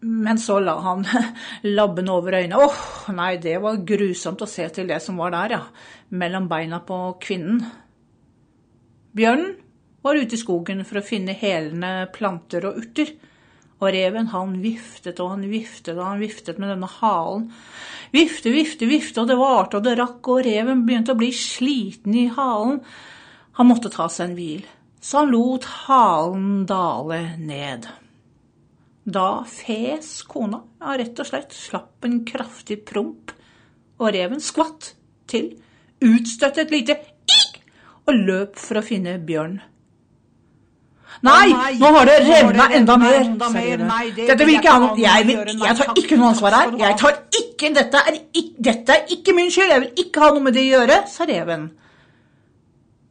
Men 0.00 0.38
så 0.40 0.58
la 0.64 0.78
han 0.80 1.04
labben 1.76 2.08
over 2.08 2.38
øynene. 2.40 2.56
Åh, 2.56 2.76
oh, 3.08 3.14
nei, 3.14 3.34
det 3.42 3.58
var 3.60 3.82
grusomt 3.86 4.40
å 4.40 4.48
se 4.48 4.68
til 4.72 4.88
det 4.88 5.00
som 5.04 5.20
var 5.20 5.34
der, 5.34 5.56
ja, 5.58 5.62
mellom 6.16 6.48
beina 6.48 6.80
på 6.86 7.00
kvinnen. 7.20 7.60
Bjørnen 9.16 9.58
var 10.00 10.16
ute 10.16 10.36
i 10.36 10.40
skogen 10.40 10.80
for 10.88 11.00
å 11.00 11.04
finne 11.04 11.36
helende 11.36 12.08
planter 12.14 12.64
og 12.68 12.80
urter. 12.80 13.12
Og 13.80 13.88
reven 13.94 14.28
han 14.32 14.58
viftet 14.60 15.20
og 15.24 15.32
han 15.34 15.46
viftet 15.48 15.94
og 15.96 16.04
han 16.04 16.20
viftet 16.20 16.58
med 16.60 16.68
denne 16.74 16.88
halen. 16.98 17.46
Vifte, 18.12 18.52
vifte, 18.52 18.88
vifte, 18.88 19.22
og 19.22 19.30
det 19.30 19.38
varte 19.40 19.78
og 19.78 19.86
det 19.86 19.96
rakk, 20.00 20.20
og 20.28 20.44
reven 20.44 20.84
begynte 20.84 21.14
å 21.14 21.20
bli 21.20 21.30
sliten 21.36 22.16
i 22.16 22.26
halen. 22.34 22.80
Han 23.56 23.68
måtte 23.68 23.92
ta 23.92 24.08
seg 24.12 24.30
en 24.30 24.36
hvil, 24.36 24.68
så 25.00 25.22
han 25.22 25.32
lot 25.32 25.68
halen 25.86 26.64
dale 26.68 27.22
ned. 27.40 27.88
Da 29.10 29.42
fes 29.48 30.20
kona, 30.28 30.60
ja, 30.78 30.94
rett 31.00 31.18
og 31.18 31.26
slett, 31.26 31.54
slapp 31.56 32.06
en 32.06 32.20
kraftig 32.28 32.82
promp, 32.86 33.32
og 34.00 34.12
reven 34.14 34.42
skvatt 34.44 34.92
til, 35.30 35.50
utstøtte 36.04 36.64
et 36.64 36.74
lite 36.74 36.96
ikk! 37.26 37.58
Og 38.08 38.16
løp 38.16 38.56
for 38.58 38.80
å 38.80 38.84
finne 38.84 39.18
bjørn. 39.22 39.58
Nei, 41.26 41.50
nå 41.76 41.90
har 41.96 42.08
det 42.08 42.14
revna 42.24 42.68
enda 42.74 42.96
mer. 43.00 43.26
Dette 44.16 44.46
vil 44.46 44.56
ikke 44.56 44.72
ha 44.72 44.92
jeg, 44.96 45.26
vil, 45.28 45.40
jeg 45.60 45.76
tar 45.76 45.98
ikke 45.98 46.16
noe 46.16 46.30
ansvar 46.30 46.56
her. 46.56 46.72
Jeg 46.80 46.96
tar 47.02 47.18
ikke 47.40 47.72
dette. 47.76 48.02
Er, 48.08 48.16
ikke 48.40 48.64
dette 48.70 48.96
er 48.96 49.12
ikke 49.16 49.34
min 49.36 49.50
skyld. 49.52 49.74
Jeg 49.74 49.84
vil 49.84 50.04
ikke 50.06 50.22
ha 50.24 50.30
noe 50.32 50.46
med 50.46 50.56
det 50.56 50.64
å 50.64 50.70
gjøre, 50.70 51.00
sa 51.10 51.26
reven. 51.28 51.66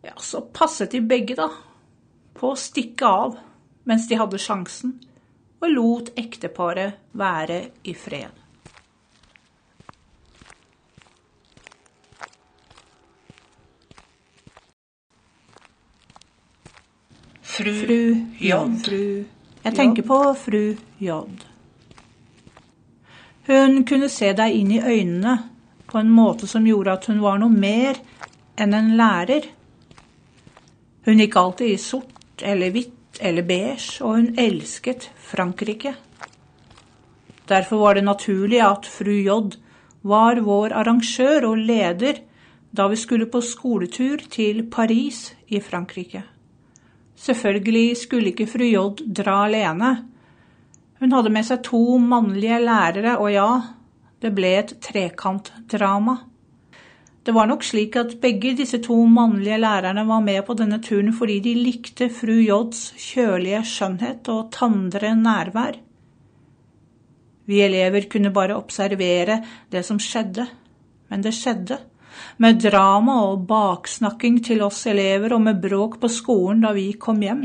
Ja, 0.08 0.16
så 0.24 0.42
passet 0.56 0.96
de 0.96 1.04
begge, 1.06 1.38
da, 1.38 1.52
på 2.40 2.54
å 2.54 2.58
stikke 2.58 3.14
av 3.22 3.38
mens 3.90 4.08
de 4.10 4.18
hadde 4.20 4.42
sjansen, 4.42 4.96
og 5.60 5.72
lot 5.74 6.12
ekteparet 6.18 7.00
være 7.14 7.62
i 7.84 7.94
fred. 7.94 8.36
Fru, 17.60 17.74
fru 17.74 18.02
J. 18.40 18.58
Fru. 18.86 19.26
Jeg 19.64 19.76
tenker 19.76 20.04
på 20.08 20.20
fru 20.40 20.62
J. 21.00 21.16
Hun 23.50 23.82
kunne 23.84 24.08
se 24.10 24.30
deg 24.38 24.56
inn 24.56 24.72
i 24.72 24.80
øynene 24.80 25.34
på 25.90 25.98
en 26.00 26.12
måte 26.14 26.48
som 26.48 26.68
gjorde 26.68 26.94
at 26.94 27.10
hun 27.10 27.20
var 27.20 27.42
noe 27.42 27.52
mer 27.52 28.00
enn 28.60 28.78
en 28.78 28.94
lærer. 28.96 29.50
Hun 31.08 31.20
gikk 31.20 31.36
alltid 31.42 31.74
i 31.74 31.82
sort 31.82 32.46
eller 32.46 32.72
hvitt 32.72 32.99
eller 33.20 33.44
beige, 33.44 34.00
og 34.04 34.16
hun 34.16 34.34
elsket 34.40 35.10
Frankrike. 35.16 35.94
Derfor 37.50 37.82
var 37.82 37.98
det 37.98 38.06
naturlig 38.06 38.62
at 38.62 38.86
fru 38.86 39.12
J 39.12 39.38
var 40.08 40.40
vår 40.46 40.74
arrangør 40.80 41.48
og 41.50 41.58
leder 41.58 42.22
da 42.72 42.86
vi 42.88 42.96
skulle 43.00 43.26
på 43.26 43.42
skoletur 43.42 44.22
til 44.30 44.64
Paris 44.70 45.34
i 45.48 45.60
Frankrike. 45.60 46.22
Selvfølgelig 47.18 47.98
skulle 47.98 48.32
ikke 48.32 48.48
fru 48.48 48.64
J 48.64 48.86
dra 49.18 49.42
alene. 49.48 49.92
Hun 51.00 51.12
hadde 51.16 51.34
med 51.34 51.48
seg 51.48 51.64
to 51.66 51.98
mannlige 51.98 52.60
lærere, 52.62 53.18
og 53.18 53.32
ja, 53.34 53.50
det 54.22 54.34
ble 54.36 54.54
et 54.60 54.76
trekantdrama. 54.84 56.20
Det 57.26 57.36
var 57.36 57.50
nok 57.50 57.64
slik 57.68 57.98
at 58.00 58.16
begge 58.22 58.54
disse 58.58 58.80
to 58.84 58.96
mannlige 59.06 59.60
lærerne 59.60 60.06
var 60.08 60.24
med 60.24 60.40
på 60.48 60.56
denne 60.58 60.80
turen 60.82 61.12
fordi 61.14 61.40
de 61.44 61.54
likte 61.58 62.08
fru 62.10 62.40
Js 62.40 62.94
kjølige 62.98 63.62
skjønnhet 63.68 64.32
og 64.32 64.50
tandre 64.56 65.12
nærvær. 65.20 65.78
Vi 67.50 67.62
elever 67.66 68.06
kunne 68.10 68.32
bare 68.34 68.56
observere 68.56 69.42
det 69.72 69.84
som 69.86 70.00
skjedde, 70.00 70.48
men 71.10 71.24
det 71.26 71.34
skjedde 71.36 71.80
med 72.38 72.62
drama 72.62 73.16
og 73.32 73.48
baksnakking 73.50 74.40
til 74.46 74.62
oss 74.66 74.86
elever 74.88 75.34
og 75.36 75.42
med 75.42 75.62
bråk 75.62 76.00
på 76.02 76.12
skolen 76.14 76.64
da 76.66 76.74
vi 76.78 76.92
kom 76.94 77.22
hjem. 77.26 77.44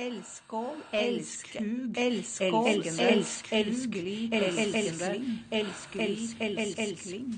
Elskål, 0.00 0.76
elskug, 0.96 1.98
elskål, 1.98 2.68
elsk, 3.10 3.50
elskelig, 3.52 4.18
elskende, 5.52 6.68
elskling. 6.86 7.32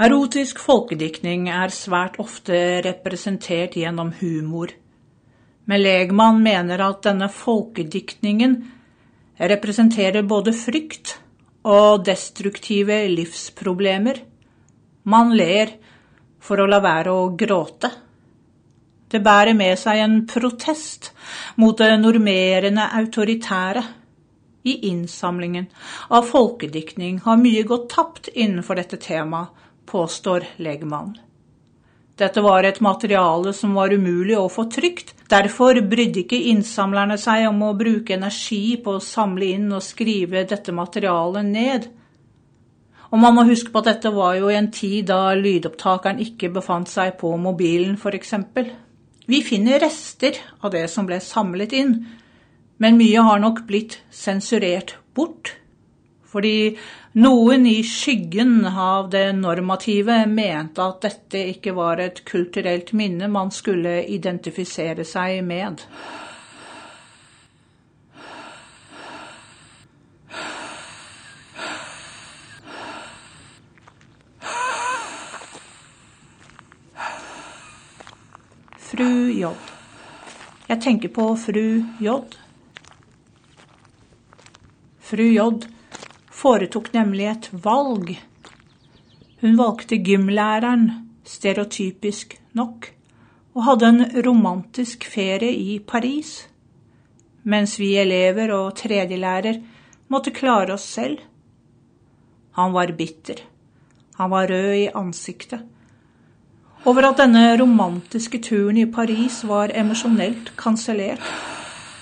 Erotisk 0.00 0.62
folkediktning 0.64 1.50
er 1.52 1.68
svært 1.76 2.14
ofte 2.22 2.56
representert 2.86 3.74
gjennom 3.76 4.14
humor, 4.16 4.70
men 5.68 5.82
Legmann 5.82 6.38
mener 6.40 6.80
at 6.80 7.02
denne 7.04 7.28
folkediktningen 7.28 8.54
representerer 9.52 10.24
både 10.24 10.56
frykt 10.56 11.18
og 11.68 12.06
destruktive 12.08 12.96
livsproblemer. 13.12 14.22
Man 15.04 15.36
ler 15.36 15.76
for 16.40 16.64
å 16.64 16.70
la 16.72 16.80
være 16.80 17.12
å 17.12 17.30
gråte. 17.36 17.92
Det 19.04 19.20
bærer 19.20 19.52
med 19.52 19.76
seg 19.84 20.00
en 20.00 20.20
protest 20.24 21.12
mot 21.60 21.76
det 21.76 21.92
normerende 22.00 22.88
autoritære. 23.04 23.84
I 24.64 24.80
innsamlingen 24.94 25.68
av 26.08 26.24
folkediktning 26.32 27.20
har 27.26 27.40
mye 27.40 27.68
gått 27.68 27.90
tapt 27.92 28.32
innenfor 28.32 28.80
dette 28.80 28.96
temaet, 28.96 29.52
påstår 29.90 30.46
legmannen. 30.62 31.18
Dette 32.20 32.42
var 32.44 32.66
et 32.68 32.82
materiale 32.84 33.52
som 33.56 33.72
var 33.78 33.94
umulig 33.96 34.34
å 34.36 34.50
få 34.52 34.66
trygt, 34.68 35.14
derfor 35.32 35.78
brydde 35.88 36.20
ikke 36.20 36.40
innsamlerne 36.50 37.16
seg 37.20 37.46
om 37.48 37.62
å 37.64 37.76
bruke 37.78 38.12
energi 38.12 38.76
på 38.84 38.98
å 38.98 39.04
samle 39.04 39.54
inn 39.54 39.70
og 39.72 39.84
skrive 39.86 40.42
dette 40.48 40.74
materialet 40.76 41.48
ned. 41.48 41.86
Og 43.08 43.18
man 43.22 43.38
må 43.38 43.46
huske 43.48 43.72
på 43.72 43.80
at 43.80 43.88
dette 43.88 44.12
var 44.12 44.36
jo 44.36 44.50
i 44.52 44.58
en 44.58 44.68
tid 44.74 45.08
da 45.08 45.32
lydopptakeren 45.38 46.20
ikke 46.22 46.52
befant 46.52 46.92
seg 46.92 47.16
på 47.22 47.32
mobilen, 47.40 47.96
f.eks. 47.96 48.36
Vi 49.30 49.40
finner 49.46 49.80
rester 49.80 50.36
av 50.60 50.74
det 50.76 50.84
som 50.92 51.08
ble 51.08 51.22
samlet 51.24 51.72
inn, 51.78 51.96
men 52.80 53.00
mye 53.00 53.24
har 53.24 53.40
nok 53.40 53.64
blitt 53.68 53.96
sensurert 54.12 54.98
bort 55.16 55.54
fordi 56.30 56.76
noen 57.18 57.66
i 57.66 57.80
skyggen 57.86 58.62
av 58.66 59.10
det 59.10 59.32
normative 59.38 60.22
mente 60.30 60.84
at 60.84 61.02
dette 61.02 61.42
ikke 61.56 61.74
var 61.74 62.02
et 62.02 62.22
kulturelt 62.28 62.92
minne 62.94 63.30
man 63.30 63.50
skulle 63.54 64.04
identifisere 64.06 65.06
seg 65.06 65.42
med. 65.46 65.82
Fru 78.90 79.10
J. 79.32 79.50
Jeg 80.70 80.82
tenker 80.84 81.10
på 81.14 81.26
fru 81.38 81.66
J. 82.02 82.16
Fru 85.10 85.26
J 85.26 85.50
foretok 86.40 86.92
nemlig 86.94 87.26
et 87.28 87.48
valg. 87.64 88.14
Hun 89.40 89.56
valgte 89.58 89.98
gymlæreren, 90.04 90.86
stereotypisk 91.24 92.38
nok, 92.56 92.90
og 93.54 93.66
hadde 93.66 93.90
en 93.90 94.04
romantisk 94.26 95.04
ferie 95.10 95.52
i 95.52 95.78
Paris, 95.84 96.48
mens 97.42 97.78
vi 97.80 97.94
elever 98.00 98.52
og 98.54 98.76
tredjelærer 98.78 99.60
måtte 100.12 100.32
klare 100.34 100.76
oss 100.76 100.86
selv. 100.96 101.20
Han 102.56 102.72
var 102.76 102.92
bitter. 102.96 103.44
Han 104.18 104.30
var 104.30 104.50
rød 104.50 104.74
i 104.76 104.88
ansiktet. 104.94 105.62
Over 106.84 107.10
at 107.10 107.20
denne 107.20 107.56
romantiske 107.60 108.40
turen 108.44 108.78
i 108.80 108.88
Paris 108.88 109.42
var 109.44 109.72
emosjonelt 109.76 110.54
kansellert 110.56 111.24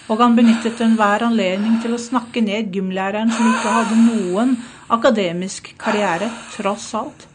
og 0.09 0.23
han 0.23 0.37
benyttet 0.39 0.81
enhver 0.81 1.27
anledning 1.27 1.79
til 1.83 1.95
å 1.95 2.01
snakke 2.01 2.41
ned 2.45 2.73
gymlæreren 2.73 3.33
som 3.33 3.49
ikke 3.51 3.73
hadde 3.75 3.99
noen 4.01 4.55
akademisk 4.89 5.75
karriere, 5.81 6.31
tross 6.55 6.91
alt. 6.97 7.27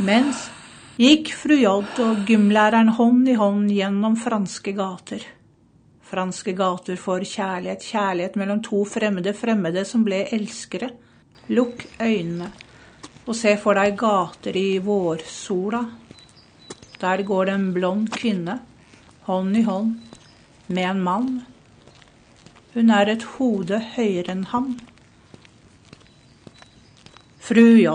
Imens 0.00 0.46
gikk 1.00 1.34
fru 1.36 1.58
J 1.60 1.72
og 2.04 2.22
gymlæreren 2.28 2.94
hånd 2.96 3.28
i 3.28 3.36
hånd 3.36 3.68
gjennom 3.72 4.16
franske 4.16 4.72
gater. 4.76 5.24
Franske 6.06 6.54
gater 6.56 6.96
for 7.00 7.20
kjærlighet, 7.20 7.84
kjærlighet 7.84 8.36
mellom 8.40 8.62
to 8.64 8.84
fremmede, 8.88 9.34
fremmede 9.36 9.84
som 9.84 10.06
ble 10.06 10.22
elskere. 10.32 10.92
Lukk 11.52 11.84
øynene 12.00 12.48
og 13.26 13.34
se 13.34 13.56
for 13.58 13.74
deg 13.74 13.96
gater 13.98 14.56
i 14.56 14.78
vårsola. 14.82 15.82
Der 17.00 17.22
går 17.26 17.48
det 17.48 17.54
en 17.58 17.72
blond 17.74 18.10
kvinne, 18.14 18.60
hånd 19.26 19.58
i 19.58 19.64
hånd, 19.66 20.05
med 20.66 20.90
en 20.90 21.02
mann. 21.02 21.30
Hun 22.74 22.90
er 22.92 23.12
et 23.12 23.24
hode 23.36 23.80
høyere 23.94 24.34
enn 24.34 24.44
han. 24.52 24.74
Fru 27.46 27.76
J 27.78 27.92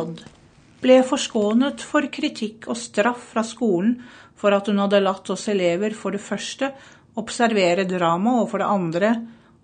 ble 0.82 1.02
forskånet 1.06 1.84
for 1.86 2.08
kritikk 2.14 2.70
og 2.72 2.80
straff 2.80 3.34
fra 3.34 3.44
skolen 3.46 3.98
for 4.40 4.56
at 4.56 4.70
hun 4.72 4.80
hadde 4.82 5.04
latt 5.04 5.30
oss 5.30 5.46
elever 5.52 5.94
for 5.94 6.16
det 6.16 6.24
første 6.24 6.72
observere 7.20 7.86
drama, 7.86 8.40
og 8.42 8.50
for 8.50 8.64
det 8.64 8.72
andre 8.72 9.12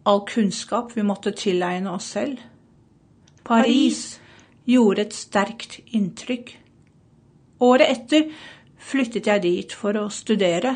all 0.08 0.22
kunnskap 0.28 0.94
vi 0.96 1.06
måtte 1.08 1.34
tilegne 1.36 1.92
oss 1.92 2.12
selv. 2.14 2.38
Paris 3.48 4.20
gjorde 4.68 5.08
et 5.08 5.16
sterkt 5.16 5.80
inntrykk. 5.96 6.52
Året 7.64 7.90
etter 7.90 8.28
flyttet 8.78 9.28
jeg 9.32 9.44
dit 9.44 9.74
for 9.74 9.98
å 9.98 10.10
studere. 10.14 10.76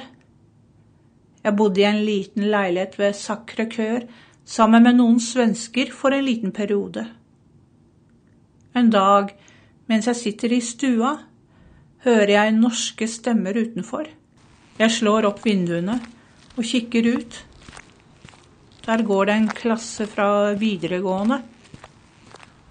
Jeg 1.42 1.58
bodde 1.58 1.82
i 1.82 1.88
en 1.90 2.04
liten 2.06 2.50
leilighet 2.54 3.00
ved 3.00 3.18
Sacre 3.18 3.66
Kør 3.72 4.06
sammen 4.46 4.84
med 4.86 5.00
noen 5.00 5.20
svensker 5.20 5.90
for 5.94 6.14
en 6.14 6.26
liten 6.26 6.54
periode. 6.54 7.08
En 8.78 8.92
dag 8.94 9.34
mens 9.92 10.08
jeg 10.08 10.16
sitter 10.16 10.54
i 10.56 10.62
stua, 10.64 11.16
hører 12.06 12.36
jeg 12.36 12.54
norske 12.56 13.08
stemmer 13.12 13.58
utenfor. 13.58 14.06
Jeg 14.80 14.94
slår 14.96 15.28
opp 15.28 15.42
vinduene 15.46 15.98
og 16.56 16.64
kikker 16.66 17.10
ut. 17.18 17.40
Der 18.86 19.04
går 19.06 19.28
det 19.28 19.36
en 19.36 19.50
klasse 19.52 20.08
fra 20.10 20.54
videregående. 20.58 21.42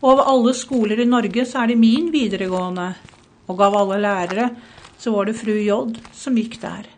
Og 0.01 0.15
av 0.15 0.23
alle 0.33 0.55
skoler 0.57 1.03
i 1.03 1.09
Norge 1.09 1.45
så 1.47 1.61
er 1.63 1.71
det 1.71 1.83
min 1.83 2.09
videregående. 2.15 2.89
Og 3.53 3.61
av 3.67 3.77
alle 3.83 4.01
lærere 4.01 4.49
så 4.99 5.13
var 5.13 5.29
det 5.29 5.37
fru 5.39 5.53
J 5.59 5.77
som 6.17 6.41
gikk 6.41 6.57
der. 6.63 6.89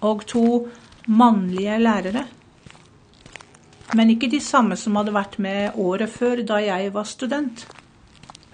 Og 0.00 0.26
to 0.26 0.68
mannlige 1.06 1.78
lærere. 1.78 2.24
Men 3.94 4.10
ikke 4.10 4.30
de 4.30 4.40
samme 4.40 4.76
som 4.78 4.96
hadde 4.96 5.14
vært 5.14 5.38
med 5.42 5.78
året 5.78 6.10
før, 6.10 6.44
da 6.46 6.60
jeg 6.62 6.92
var 6.94 7.08
student. 7.08 7.66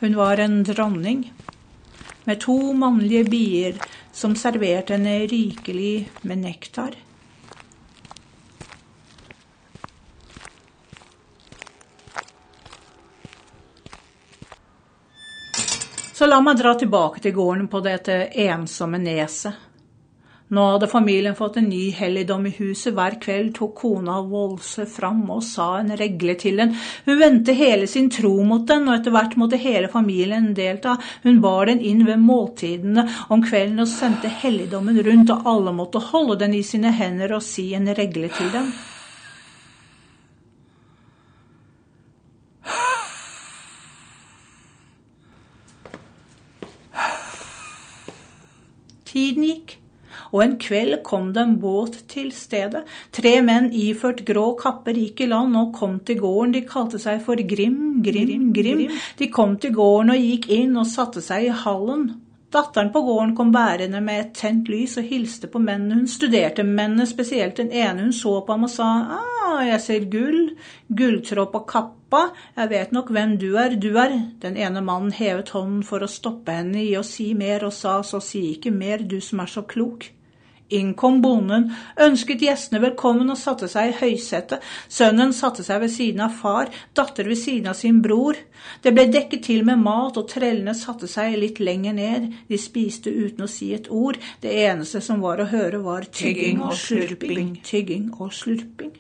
Hun 0.01 0.17
var 0.17 0.41
en 0.41 0.63
dronning 0.65 1.27
med 2.25 2.41
to 2.41 2.73
mannlige 2.73 3.25
bier 3.31 3.77
som 4.13 4.35
serverte 4.37 4.97
henne 4.97 5.27
rikelig 5.31 6.09
med 6.23 6.43
nektar. 6.43 6.97
Så 16.17 16.27
la 16.27 16.41
meg 16.41 16.57
dra 16.57 16.73
tilbake 16.81 17.21
til 17.21 17.37
gården 17.37 17.69
på 17.69 17.83
dette 17.85 18.15
ensomme 18.47 18.97
neset. 18.99 19.66
Nå 20.49 20.63
hadde 20.71 20.87
familien 20.87 21.35
fått 21.35 21.57
en 21.57 21.65
ny 21.67 21.91
helligdom 21.91 22.45
i 22.47 22.53
huset. 22.55 22.93
Hver 22.95 23.17
kveld 23.19 23.49
tok 23.57 23.73
kona 23.81 24.21
Volse 24.23 24.85
fram 24.87 25.25
og 25.35 25.43
sa 25.43 25.81
en 25.81 25.91
regle 25.99 26.37
til 26.39 26.61
den. 26.63 26.75
Hun 27.07 27.19
vendte 27.19 27.55
hele 27.59 27.89
sin 27.91 28.07
tro 28.15 28.31
mot 28.47 28.63
den, 28.69 28.87
og 28.87 28.95
etter 28.95 29.11
hvert 29.11 29.35
måtte 29.41 29.59
hele 29.59 29.91
familien 29.91 30.53
delta. 30.55 30.95
Hun 31.25 31.41
bar 31.43 31.67
den 31.67 31.83
inn 31.83 32.05
ved 32.07 32.23
måltidene 32.23 33.09
om 33.27 33.43
kvelden 33.43 33.83
og 33.83 33.91
sendte 33.91 34.31
helligdommen 34.31 35.01
rundt, 35.09 35.33
og 35.35 35.49
alle 35.51 35.73
måtte 35.75 36.05
holde 36.13 36.39
den 36.45 36.55
i 36.55 36.63
sine 36.63 36.93
hender 36.95 37.35
og 37.35 37.43
si 37.43 37.73
en 37.75 37.91
regle 37.99 38.31
til 38.37 38.53
den. 38.55 38.71
Tiden 49.11 49.43
gikk 49.49 49.75
og 50.33 50.43
en 50.45 50.57
kveld 50.63 51.01
kom 51.07 51.33
det 51.37 51.43
en 51.43 51.57
båt 51.63 52.01
til 52.13 52.33
stedet. 52.35 52.85
Tre 53.15 53.35
menn 53.47 53.71
iført 53.73 54.25
grå 54.29 54.51
kapper 54.61 54.99
gikk 54.99 55.25
i 55.25 55.31
land 55.31 55.57
og 55.59 55.73
kom 55.77 55.99
til 56.01 56.21
gården. 56.23 56.55
De 56.57 56.65
kalte 56.69 57.01
seg 57.03 57.23
for 57.27 57.41
Grim, 57.55 58.03
Grim, 58.05 58.53
Grim. 58.57 58.87
De 59.19 59.31
kom 59.33 59.57
til 59.61 59.75
gården 59.77 60.15
og 60.17 60.23
gikk 60.23 60.51
inn 60.59 60.77
og 60.77 60.89
satte 60.91 61.25
seg 61.25 61.49
i 61.49 61.59
hallen. 61.65 62.09
Datteren 62.57 62.89
på 62.93 63.03
gården 63.05 63.35
kom 63.37 63.51
bærende 63.53 64.01
med 64.01 64.21
et 64.21 64.31
tent 64.39 64.69
lys 64.73 64.95
og 64.97 65.05
hilste 65.05 65.49
på 65.53 65.61
mennene. 65.61 65.99
Hun 65.99 66.09
studerte 66.09 66.65
mennene, 66.65 67.05
spesielt 67.05 67.59
den 67.61 67.69
ene. 67.69 68.07
Hun 68.07 68.15
så 68.17 68.39
på 68.47 68.55
ham 68.55 68.65
og 68.65 68.73
sa 68.73 68.87
ah, 69.19 69.59
jeg 69.67 69.83
ser 69.85 70.07
gull, 70.09 70.55
gulltråd 70.89 71.51
på 71.53 71.61
kappa, 71.69 72.23
jeg 72.57 72.73
vet 72.73 72.97
nok 72.97 73.13
hvem 73.13 73.37
du 73.43 73.51
er, 73.61 73.77
du 73.77 73.91
er. 74.01 74.17
Den 74.41 74.57
ene 74.57 74.81
mannen 74.81 75.13
hevet 75.13 75.53
hånden 75.53 75.85
for 75.85 76.01
å 76.01 76.09
stoppe 76.09 76.57
henne 76.57 76.81
i 76.81 76.95
å 76.97 77.05
si 77.05 77.35
mer 77.37 77.67
og 77.69 77.77
sa 77.77 77.99
så 78.01 78.23
si 78.25 78.47
ikke 78.55 78.73
mer, 78.73 79.05
du 79.05 79.21
som 79.21 79.45
er 79.45 79.53
så 79.53 79.67
klok. 79.69 80.09
Inn 80.75 80.95
kom 80.99 81.21
bonden, 81.23 81.69
ønsket 82.03 82.41
gjestene 82.43 82.81
velkommen 82.83 83.31
og 83.31 83.39
satte 83.39 83.69
seg 83.71 83.93
i 83.93 83.95
høysetet. 84.01 84.65
Sønnen 84.91 85.31
satte 85.37 85.63
seg 85.63 85.79
ved 85.85 85.93
siden 85.95 86.25
av 86.25 86.35
far, 86.41 86.73
datter 86.99 87.29
ved 87.31 87.39
siden 87.39 87.71
av 87.71 87.79
sin 87.79 88.01
bror. 88.03 88.35
Det 88.83 88.91
ble 88.97 89.05
dekket 89.15 89.45
til 89.47 89.63
med 89.69 89.79
mat, 89.85 90.19
og 90.19 90.27
trellene 90.33 90.75
satte 90.75 91.07
seg 91.11 91.39
litt 91.39 91.63
lenger 91.63 91.95
ned. 91.95 92.29
De 92.51 92.59
spiste 92.59 93.15
uten 93.15 93.47
å 93.47 93.51
si 93.51 93.71
et 93.79 93.87
ord. 93.95 94.19
Det 94.43 94.57
eneste 94.67 95.05
som 95.07 95.23
var 95.23 95.39
å 95.39 95.49
høre, 95.53 95.85
var 95.87 96.11
tygging 96.11 96.65
og 96.67 96.75
slurping, 96.75 97.61
tygging 97.63 98.11
og 98.19 98.35
slurping. 98.35 98.97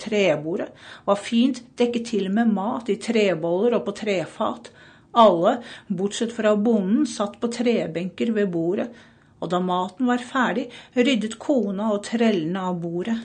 Trebordet 0.00 0.70
var 1.10 1.18
fint 1.18 1.58
dekket 1.76 2.06
til 2.14 2.30
med 2.32 2.54
mat 2.54 2.88
i 2.88 3.00
treboller 3.02 3.80
og 3.80 3.88
på 3.88 3.98
trefat. 3.98 4.70
Alle, 5.18 5.58
bortsett 5.90 6.30
fra 6.30 6.54
bonden, 6.54 7.02
satt 7.10 7.40
på 7.42 7.50
trebenker 7.50 8.30
ved 8.36 8.54
bordet 8.54 8.92
og 9.40 9.50
da 9.52 9.60
maten 9.64 10.08
var 10.10 10.22
ferdig, 10.24 10.68
ryddet 10.96 11.38
kona 11.40 11.90
og 11.94 12.04
trellene 12.06 12.66
av 12.70 12.80
bordet. 12.82 13.16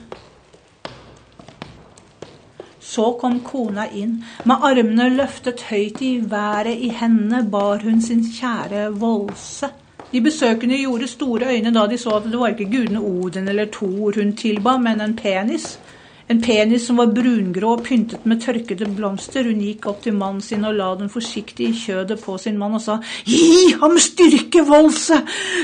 Så 2.80 3.10
kom 3.20 3.40
kona 3.44 3.88
inn. 3.92 4.20
Med 4.48 4.62
armene 4.64 5.08
løftet 5.12 5.66
høyt 5.68 6.00
i 6.06 6.12
været 6.30 6.84
i 6.86 6.92
hendene 6.96 7.42
bar 7.50 7.82
hun 7.84 8.00
sin 8.00 8.22
kjære 8.24 8.88
Volse. 9.00 9.72
De 10.12 10.20
besøkende 10.22 10.78
gjorde 10.78 11.08
store 11.10 11.50
øyne 11.56 11.72
da 11.74 11.86
de 11.90 11.98
så 11.98 12.14
at 12.16 12.28
det 12.30 12.38
var 12.40 12.54
ikke 12.54 12.70
gudene 12.70 13.02
Odin 13.02 13.48
eller 13.48 13.66
Thor 13.72 14.14
hun 14.16 14.32
tilba, 14.38 14.76
men 14.78 15.00
en 15.00 15.16
penis. 15.16 15.78
En 16.28 16.40
penis 16.42 16.86
som 16.88 16.98
var 16.98 17.12
brungrå 17.14 17.76
og 17.76 17.84
pyntet 17.86 18.24
med 18.26 18.40
tørkede 18.42 18.88
blomster. 18.98 19.46
Hun 19.46 19.60
gikk 19.62 19.86
opp 19.86 20.00
til 20.02 20.16
mannen 20.18 20.42
sin 20.42 20.66
og 20.66 20.74
la 20.74 20.88
den 20.98 21.10
forsiktig 21.12 21.68
i 21.70 21.76
kjødet 21.84 22.18
på 22.22 22.34
sin 22.42 22.58
mann 22.58 22.74
og 22.78 22.82
sa 22.82 22.96
Gi 23.28 23.76
ham 23.78 23.94
styrke, 24.02 24.64
Volse, 24.66 25.20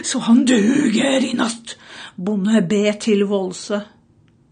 så 0.07 0.22
han 0.29 0.44
duger 0.46 1.27
i 1.27 1.33
natt. 1.38 1.75
Bonde 2.14 2.62
be 2.68 2.85
til 3.03 3.27
Volse. 3.27 3.81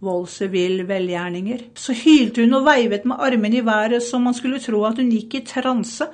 Volse 0.00 0.48
vil 0.50 0.82
velgjerninger. 0.88 1.68
Så 1.76 1.94
hylte 1.94 2.42
hun 2.42 2.58
og 2.58 2.66
veivet 2.66 3.06
med 3.06 3.20
armene 3.20 3.60
i 3.60 3.66
været 3.66 4.02
som 4.02 4.26
man 4.26 4.34
skulle 4.34 4.58
tro 4.64 4.82
at 4.88 4.98
hun 4.98 5.12
gikk 5.12 5.38
i 5.38 5.44
transe. 5.46 6.08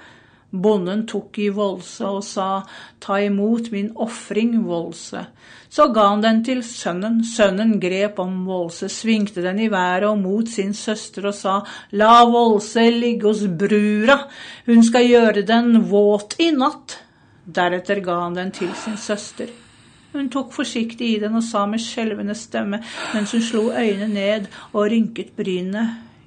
Bonden 0.51 1.03
tok 1.11 1.39
i 1.43 1.49
Volse 1.51 2.07
og 2.07 2.23
sa, 2.25 2.63
ta 3.03 3.19
imot 3.21 3.73
min 3.73 3.91
ofring, 4.03 4.55
Volse. 4.65 5.25
Så 5.69 5.89
ga 5.93 6.07
han 6.13 6.23
den 6.23 6.43
til 6.47 6.63
sønnen. 6.65 7.19
Sønnen 7.27 7.75
grep 7.83 8.21
om 8.23 8.45
Volse, 8.47 8.89
svingte 8.89 9.43
den 9.45 9.59
i 9.61 9.69
været 9.73 10.07
og 10.09 10.23
mot 10.23 10.49
sin 10.49 10.73
søster 10.75 11.27
og 11.29 11.35
sa, 11.35 11.59
la 11.93 12.23
Volse 12.31 12.87
ligge 12.95 13.27
hos 13.29 13.45
brura, 13.59 14.21
hun 14.67 14.87
skal 14.87 15.11
gjøre 15.11 15.45
den 15.47 15.83
våt 15.91 16.39
i 16.41 16.53
natt. 16.55 17.01
Deretter 17.47 18.01
ga 18.03 18.23
han 18.25 18.39
den 18.39 18.51
til 18.55 18.73
sin 18.75 18.97
søster. 18.97 19.51
Hun 20.17 20.31
tok 20.33 20.55
forsiktig 20.55 21.11
i 21.13 21.21
den 21.21 21.37
og 21.37 21.45
sa 21.45 21.67
med 21.69 21.83
skjelvende 21.83 22.35
stemme 22.39 22.79
mens 23.13 23.35
hun 23.37 23.43
slo 23.45 23.69
øynene 23.75 24.09
ned 24.15 24.47
og 24.73 24.87
rynket 24.91 25.35
brynene, 25.37 25.85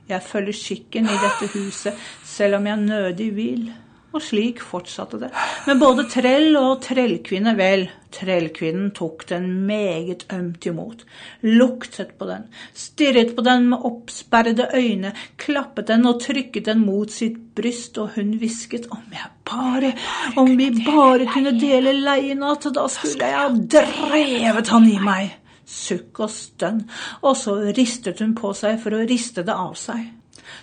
jeg 0.09 0.25
følger 0.25 0.57
skikken 0.57 1.05
i 1.05 1.17
dette 1.21 1.49
huset, 1.53 1.93
selv 2.25 2.57
om 2.57 2.67
jeg 2.67 2.77
nødig 2.81 3.29
vil. 3.35 3.69
Og 4.09 4.23
slik 4.25 4.61
fortsatte 4.65 5.19
det. 5.21 5.27
Men 5.67 5.77
både 5.81 6.07
trell 6.09 6.55
og 6.57 6.79
trellkvinne, 6.81 7.53
vel, 7.59 7.83
trellkvinnen 8.15 8.87
tok 8.97 9.27
den 9.29 9.45
meget 9.67 10.23
ømt 10.33 10.65
imot, 10.65 11.03
luktet 11.45 12.15
på 12.17 12.25
den, 12.25 12.47
stirret 12.73 13.35
på 13.37 13.45
den 13.45 13.67
med 13.69 13.85
oppsperrede 13.85 14.71
øyne, 14.73 15.13
klappet 15.37 15.91
den 15.91 16.09
og 16.09 16.23
trykket 16.23 16.65
den 16.71 16.81
mot 16.87 17.13
sitt 17.13 17.37
bryst, 17.53 18.01
og 18.01 18.15
hun 18.17 18.33
hvisket 18.41 18.89
om 18.89 19.05
jeg 19.13 19.29
bare, 19.45 19.93
om 20.41 20.55
vi 20.57 20.71
bare 20.87 21.29
kunne 21.29 21.53
dele 21.61 21.93
leienatt, 22.01 22.65
da 22.73 22.87
skulle 22.89 23.29
jeg 23.29 23.37
ha 23.37 23.49
drevet 23.77 24.73
han 24.73 24.89
i 24.89 24.97
meg. 25.03 25.35
Sukk 25.69 26.23
og 26.25 26.33
stønn, 26.33 26.81
og 27.21 27.37
så 27.37 27.59
ristet 27.77 28.23
hun 28.25 28.33
på 28.33 28.55
seg 28.57 28.81
for 28.81 28.97
å 28.97 29.05
riste 29.05 29.45
det 29.45 29.53
av 29.53 29.77
seg. 29.77 30.07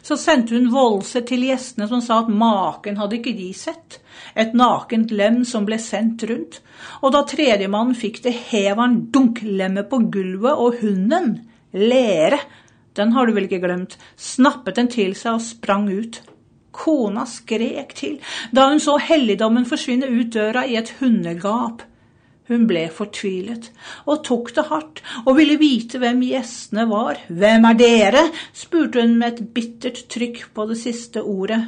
Så 0.03 0.19
sendte 0.21 0.57
hun 0.57 0.71
Volse 0.73 1.23
til 1.27 1.47
gjestene 1.49 1.89
som 1.91 2.03
sa 2.05 2.21
at 2.23 2.31
maken 2.33 2.99
hadde 3.01 3.19
ikke 3.19 3.37
de 3.39 3.51
sett, 3.57 4.01
et 4.35 4.55
nakent 4.57 5.13
lem 5.15 5.43
som 5.49 5.67
ble 5.69 5.79
sendt 5.83 6.25
rundt, 6.29 6.61
og 7.03 7.13
da 7.15 7.25
tredjemannen 7.29 7.97
fikk 7.99 8.23
det, 8.25 8.35
hev 8.51 8.81
han 8.83 9.01
dunklemmet 9.15 9.91
på 9.91 10.01
gulvet, 10.13 10.55
og 10.55 10.81
hunden, 10.83 11.37
Lere, 11.77 12.39
den 12.97 13.13
har 13.13 13.27
du 13.27 13.35
vel 13.37 13.45
ikke 13.49 13.61
glemt, 13.61 13.99
snappet 14.17 14.79
den 14.79 14.89
til 14.89 15.13
seg 15.19 15.37
og 15.37 15.45
sprang 15.45 15.91
ut. 15.91 16.23
Kona 16.77 17.25
skrek 17.29 17.93
til 17.97 18.17
da 18.55 18.67
hun 18.71 18.81
så 18.85 18.97
helligdommen 19.01 19.67
forsvinne 19.69 20.09
ut 20.09 20.33
døra 20.33 20.65
i 20.69 20.77
et 20.81 20.95
hundegap. 21.01 21.83
Hun 22.47 22.69
ble 22.71 22.85
fortvilet 22.95 23.73
og 24.07 24.23
tok 24.27 24.53
det 24.55 24.67
hardt 24.69 25.01
og 25.25 25.33
ville 25.39 25.57
vite 25.59 25.99
hvem 25.99 26.21
gjestene 26.29 26.85
var. 26.91 27.19
Hvem 27.27 27.67
er 27.73 27.81
dere? 27.81 28.23
spurte 28.55 29.03
hun 29.03 29.17
med 29.19 29.35
et 29.35 29.49
bittert 29.57 30.05
trykk 30.13 30.45
på 30.55 30.69
det 30.71 30.79
siste 30.79 31.25
ordet. 31.27 31.65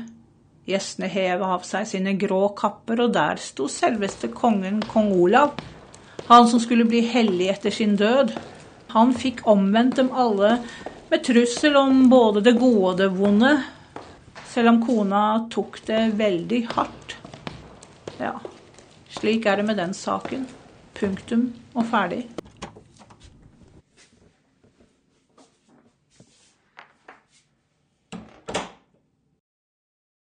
Gjestene 0.69 1.09
hev 1.11 1.43
av 1.43 1.65
seg 1.65 1.87
sine 1.89 2.13
grå 2.21 2.51
kapper, 2.59 3.01
og 3.07 3.15
der 3.17 3.41
sto 3.41 3.67
selveste 3.73 4.29
kongen, 4.37 4.83
kong 4.85 5.15
Olav, 5.17 5.55
han 6.29 6.45
som 6.51 6.61
skulle 6.61 6.85
bli 6.85 7.01
hellig 7.09 7.49
etter 7.55 7.73
sin 7.73 7.97
død. 7.97 8.35
Han 8.93 9.15
fikk 9.17 9.47
omvendt 9.49 9.97
dem 9.97 10.13
alle 10.13 10.59
med 11.09 11.25
trussel 11.25 11.77
om 11.81 12.05
både 12.13 12.45
det 12.45 12.59
gode 12.61 12.93
og 12.93 13.01
det 13.01 13.09
vonde, 13.17 13.55
selv 14.53 14.75
om 14.75 14.83
kona 14.85 15.25
tok 15.53 15.81
det 15.89 16.05
veldig 16.21 16.63
hardt. 16.77 17.17
Ja, 18.21 18.37
slik 19.17 19.49
er 19.49 19.57
det 19.57 19.69
med 19.71 19.81
den 19.81 19.97
saken. 19.97 20.45
Punktum 20.99 21.53
og 21.75 21.87
ferdig. 21.87 22.25